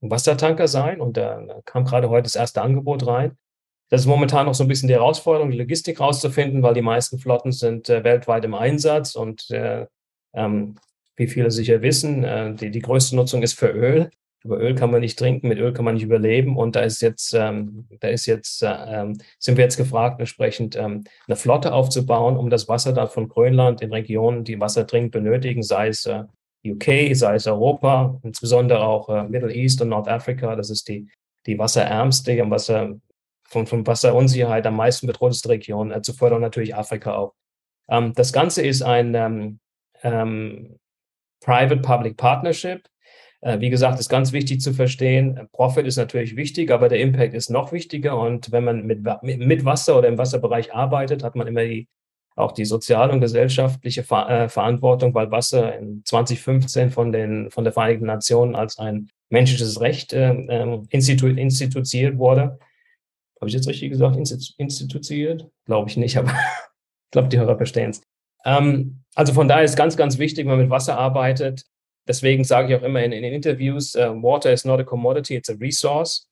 Wassertanker 0.00 0.68
sein. 0.68 1.00
Und 1.00 1.16
da 1.16 1.46
kam 1.64 1.84
gerade 1.84 2.10
heute 2.10 2.24
das 2.24 2.36
erste 2.36 2.62
Angebot 2.62 3.06
rein. 3.06 3.36
Das 3.90 4.02
ist 4.02 4.06
momentan 4.06 4.46
noch 4.46 4.54
so 4.54 4.64
ein 4.64 4.68
bisschen 4.68 4.86
die 4.86 4.94
Herausforderung, 4.94 5.50
die 5.50 5.58
Logistik 5.58 6.00
rauszufinden, 6.00 6.62
weil 6.62 6.74
die 6.74 6.82
meisten 6.82 7.18
Flotten 7.18 7.50
sind 7.50 7.88
äh, 7.88 8.04
weltweit 8.04 8.44
im 8.44 8.54
Einsatz 8.54 9.16
und 9.16 9.50
äh, 9.50 9.86
ähm, 10.32 10.76
wie 11.16 11.26
viele 11.26 11.50
sicher 11.50 11.82
wissen, 11.82 12.22
äh, 12.24 12.54
die, 12.54 12.70
die 12.70 12.80
größte 12.80 13.16
Nutzung 13.16 13.42
ist 13.42 13.58
für 13.58 13.68
Öl. 13.68 14.10
Über 14.42 14.58
Öl 14.58 14.74
kann 14.74 14.90
man 14.90 15.00
nicht 15.00 15.18
trinken, 15.18 15.48
mit 15.48 15.58
Öl 15.58 15.72
kann 15.72 15.84
man 15.84 15.94
nicht 15.94 16.04
überleben. 16.04 16.56
Und 16.56 16.76
da 16.76 16.80
ist 16.80 17.02
jetzt, 17.02 17.34
ähm, 17.34 17.88
da 18.00 18.08
ist 18.08 18.26
jetzt, 18.26 18.62
äh, 18.62 18.68
ähm, 18.68 19.18
sind 19.38 19.56
wir 19.56 19.64
jetzt 19.64 19.76
gefragt, 19.76 20.18
entsprechend 20.20 20.76
ähm, 20.76 21.04
eine 21.26 21.36
Flotte 21.36 21.74
aufzubauen, 21.74 22.36
um 22.36 22.48
das 22.48 22.68
Wasser 22.68 22.92
dann 22.92 23.08
von 23.08 23.28
Grönland 23.28 23.82
in 23.82 23.92
Regionen, 23.92 24.44
die 24.44 24.60
Wasser 24.60 24.84
dringend 24.84 25.10
benötigen, 25.10 25.62
sei 25.62 25.88
es 25.88 26.06
äh, 26.06 26.22
UK, 26.64 27.14
sei 27.14 27.34
es 27.34 27.46
Europa, 27.46 28.18
insbesondere 28.22 28.82
auch 28.84 29.08
äh, 29.08 29.24
Middle 29.24 29.52
East 29.52 29.82
und 29.82 29.88
North 29.88 30.08
Africa. 30.08 30.56
Das 30.56 30.70
ist 30.70 30.88
die, 30.88 31.08
die 31.46 31.58
wasserärmste, 31.58 32.40
am 32.40 32.50
Wasser, 32.50 32.98
von, 33.50 33.66
von 33.66 33.86
Wasserunsicherheit 33.86 34.66
am 34.66 34.76
meisten 34.76 35.06
bedrohteste 35.06 35.48
Region, 35.48 35.90
äh, 35.90 36.02
zu 36.02 36.12
fördern 36.14 36.40
natürlich 36.40 36.74
Afrika 36.74 37.14
auch. 37.14 37.34
Ähm, 37.88 38.12
das 38.14 38.32
Ganze 38.32 38.62
ist 38.62 38.82
ein 38.82 39.14
ähm, 39.14 39.58
ähm, 40.02 40.76
Private-Public 41.44 42.16
Partnership. 42.16 42.88
Äh, 43.40 43.60
wie 43.60 43.70
gesagt, 43.70 43.98
ist 43.98 44.08
ganz 44.08 44.32
wichtig 44.32 44.60
zu 44.60 44.72
verstehen. 44.72 45.48
Profit 45.52 45.86
ist 45.86 45.96
natürlich 45.96 46.36
wichtig, 46.36 46.70
aber 46.70 46.88
der 46.88 47.00
Impact 47.00 47.34
ist 47.34 47.50
noch 47.50 47.72
wichtiger. 47.72 48.18
Und 48.18 48.52
wenn 48.52 48.64
man 48.64 48.86
mit, 48.86 49.02
mit 49.22 49.64
Wasser 49.64 49.98
oder 49.98 50.08
im 50.08 50.18
Wasserbereich 50.18 50.72
arbeitet, 50.72 51.24
hat 51.24 51.34
man 51.34 51.48
immer 51.48 51.64
die, 51.64 51.88
auch 52.36 52.52
die 52.52 52.64
soziale 52.64 53.12
und 53.12 53.20
gesellschaftliche 53.20 54.04
Ver 54.04 54.28
äh, 54.28 54.48
Verantwortung, 54.48 55.12
weil 55.14 55.30
Wasser 55.32 55.76
in 55.76 56.02
2015 56.04 56.90
von, 56.90 57.10
den, 57.10 57.50
von 57.50 57.64
der 57.64 57.72
Vereinigten 57.72 58.06
Nationen 58.06 58.54
als 58.54 58.78
ein 58.78 59.08
menschliches 59.28 59.80
Recht 59.80 60.12
äh, 60.12 60.30
ähm, 60.30 60.86
institu 60.90 61.26
instituiert 61.26 62.16
wurde. 62.18 62.58
Habe 63.40 63.48
ich 63.48 63.54
jetzt 63.54 63.68
richtig 63.68 63.90
gesagt, 63.90 64.16
instituiert? 64.58 65.48
Glaube 65.64 65.88
ich 65.88 65.96
nicht, 65.96 66.16
aber 66.16 66.30
ich 67.06 67.10
glaube, 67.10 67.28
die 67.28 67.38
Hörer 67.38 67.56
verstehen 67.56 67.90
es. 67.90 68.02
Ähm, 68.44 69.02
also 69.14 69.32
von 69.32 69.48
daher 69.48 69.64
ist 69.64 69.76
ganz, 69.76 69.96
ganz 69.96 70.18
wichtig, 70.18 70.44
wenn 70.44 70.52
man 70.52 70.60
mit 70.60 70.70
Wasser 70.70 70.98
arbeitet. 70.98 71.64
Deswegen 72.06 72.44
sage 72.44 72.72
ich 72.72 72.80
auch 72.80 72.84
immer 72.84 73.02
in, 73.02 73.12
in 73.12 73.22
den 73.22 73.32
Interviews, 73.32 73.94
uh, 73.94 74.10
Water 74.22 74.52
is 74.52 74.64
not 74.64 74.80
a 74.80 74.84
commodity, 74.84 75.36
it's 75.36 75.50
a 75.50 75.54
resource. 75.54 76.28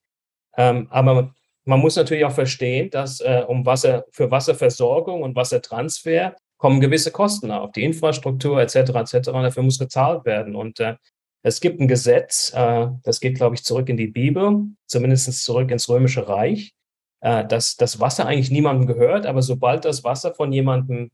Ähm, 0.57 0.87
aber 0.89 1.33
man 1.65 1.79
muss 1.79 1.95
natürlich 1.95 2.25
auch 2.25 2.31
verstehen, 2.31 2.89
dass 2.89 3.21
äh, 3.21 3.43
um 3.47 3.65
Wasser, 3.65 4.05
für 4.11 4.31
Wasserversorgung 4.31 5.21
und 5.21 5.35
Wassertransfer 5.35 6.35
kommen 6.57 6.81
gewisse 6.81 7.11
Kosten 7.11 7.51
auf, 7.51 7.71
die 7.71 7.83
Infrastruktur 7.83 8.59
etc. 8.61 8.75
etc. 8.75 9.29
Und 9.29 9.43
dafür 9.43 9.63
muss 9.63 9.79
gezahlt 9.79 10.25
werden. 10.25 10.55
Und 10.55 10.79
äh, 10.79 10.95
es 11.43 11.61
gibt 11.61 11.79
ein 11.79 11.87
Gesetz, 11.87 12.51
äh, 12.53 12.87
das 13.03 13.19
geht, 13.19 13.35
glaube 13.35 13.55
ich, 13.55 13.63
zurück 13.63 13.87
in 13.89 13.97
die 13.97 14.07
Bibel, 14.07 14.65
zumindest 14.87 15.43
zurück 15.43 15.71
ins 15.71 15.87
Römische 15.87 16.27
Reich, 16.27 16.73
äh, 17.21 17.45
dass 17.45 17.75
das 17.75 17.99
Wasser 17.99 18.25
eigentlich 18.25 18.51
niemandem 18.51 18.87
gehört, 18.87 19.25
aber 19.25 19.41
sobald 19.41 19.85
das 19.85 20.03
Wasser 20.03 20.33
von 20.33 20.51
jemandem 20.51 21.11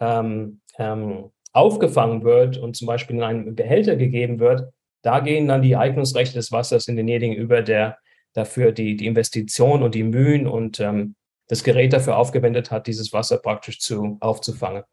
ähm, 0.00 0.60
ähm, 0.78 1.30
aufgefangen 1.52 2.24
wird 2.24 2.58
und 2.58 2.76
zum 2.76 2.86
Beispiel 2.86 3.16
in 3.16 3.22
einen 3.22 3.54
Behälter 3.54 3.96
gegeben 3.96 4.38
wird, 4.38 4.72
da 5.02 5.20
gehen 5.20 5.48
dann 5.48 5.62
die 5.62 5.76
Eignungsrechte 5.76 6.34
des 6.34 6.52
Wassers 6.52 6.88
in 6.88 6.96
denjenigen 6.96 7.36
über, 7.36 7.62
der 7.62 7.98
dafür 8.34 8.72
die, 8.72 8.96
die 8.96 9.06
Investition 9.06 9.82
und 9.82 9.94
die 9.94 10.04
Mühen 10.04 10.46
und 10.46 10.80
ähm, 10.80 11.16
das 11.48 11.64
Gerät 11.64 11.92
dafür 11.92 12.16
aufgewendet 12.16 12.70
hat, 12.70 12.86
dieses 12.86 13.12
Wasser 13.12 13.38
praktisch 13.38 13.80
zu, 13.80 14.18
aufzufangen. 14.20 14.84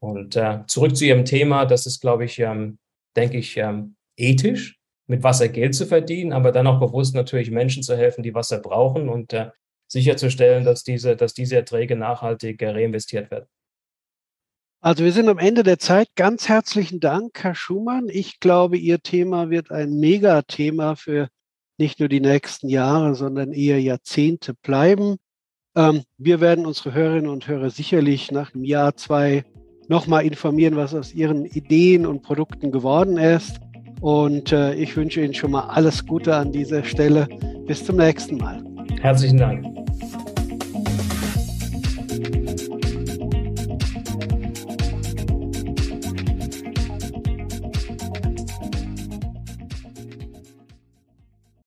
Und 0.00 0.36
äh, 0.36 0.60
zurück 0.66 0.96
zu 0.96 1.04
Ihrem 1.04 1.24
Thema, 1.24 1.66
das 1.66 1.86
ist, 1.86 2.00
glaube 2.00 2.24
ich, 2.24 2.38
ähm, 2.38 2.78
denke 3.16 3.38
ich, 3.38 3.56
ähm, 3.56 3.96
ethisch, 4.16 4.80
mit 5.06 5.22
Wasser 5.22 5.48
Geld 5.48 5.74
zu 5.74 5.86
verdienen, 5.86 6.32
aber 6.32 6.52
dann 6.52 6.66
auch 6.66 6.80
bewusst 6.80 7.14
natürlich 7.14 7.50
Menschen 7.50 7.82
zu 7.82 7.96
helfen, 7.96 8.22
die 8.22 8.34
Wasser 8.34 8.58
brauchen 8.58 9.08
und 9.08 9.32
äh, 9.32 9.50
sicherzustellen, 9.86 10.64
dass 10.64 10.82
diese, 10.82 11.16
dass 11.16 11.34
diese 11.34 11.56
Erträge 11.56 11.96
nachhaltig 11.96 12.62
äh, 12.62 12.70
reinvestiert 12.70 13.30
werden. 13.30 13.46
Also 14.80 15.02
wir 15.04 15.12
sind 15.12 15.28
am 15.28 15.38
Ende 15.38 15.62
der 15.62 15.78
Zeit. 15.78 16.08
Ganz 16.14 16.48
herzlichen 16.48 17.00
Dank, 17.00 17.42
Herr 17.42 17.54
Schumann. 17.54 18.08
Ich 18.08 18.38
glaube, 18.38 18.76
Ihr 18.76 19.00
Thema 19.00 19.48
wird 19.48 19.70
ein 19.70 19.98
Megathema 19.98 20.94
für 20.94 21.28
nicht 21.78 22.00
nur 22.00 22.08
die 22.08 22.20
nächsten 22.20 22.68
Jahre, 22.68 23.14
sondern 23.14 23.52
eher 23.52 23.80
Jahrzehnte 23.80 24.54
bleiben. 24.54 25.16
Ähm, 25.74 26.02
wir 26.18 26.40
werden 26.40 26.66
unsere 26.66 26.92
Hörerinnen 26.92 27.30
und 27.30 27.48
Hörer 27.48 27.70
sicherlich 27.70 28.30
nach 28.30 28.54
einem 28.54 28.64
Jahr, 28.64 28.96
zwei 28.96 29.44
nochmal 29.88 30.24
informieren, 30.24 30.76
was 30.76 30.94
aus 30.94 31.14
ihren 31.14 31.44
Ideen 31.44 32.06
und 32.06 32.22
Produkten 32.22 32.70
geworden 32.70 33.16
ist. 33.16 33.60
Und 34.04 34.52
äh, 34.52 34.74
ich 34.74 34.94
wünsche 34.98 35.22
Ihnen 35.22 35.32
schon 35.32 35.52
mal 35.52 35.62
alles 35.62 36.04
Gute 36.04 36.36
an 36.36 36.52
dieser 36.52 36.84
Stelle. 36.84 37.26
Bis 37.66 37.86
zum 37.86 37.96
nächsten 37.96 38.36
Mal. 38.36 38.62
Herzlichen 39.00 39.38
Dank. 39.38 39.83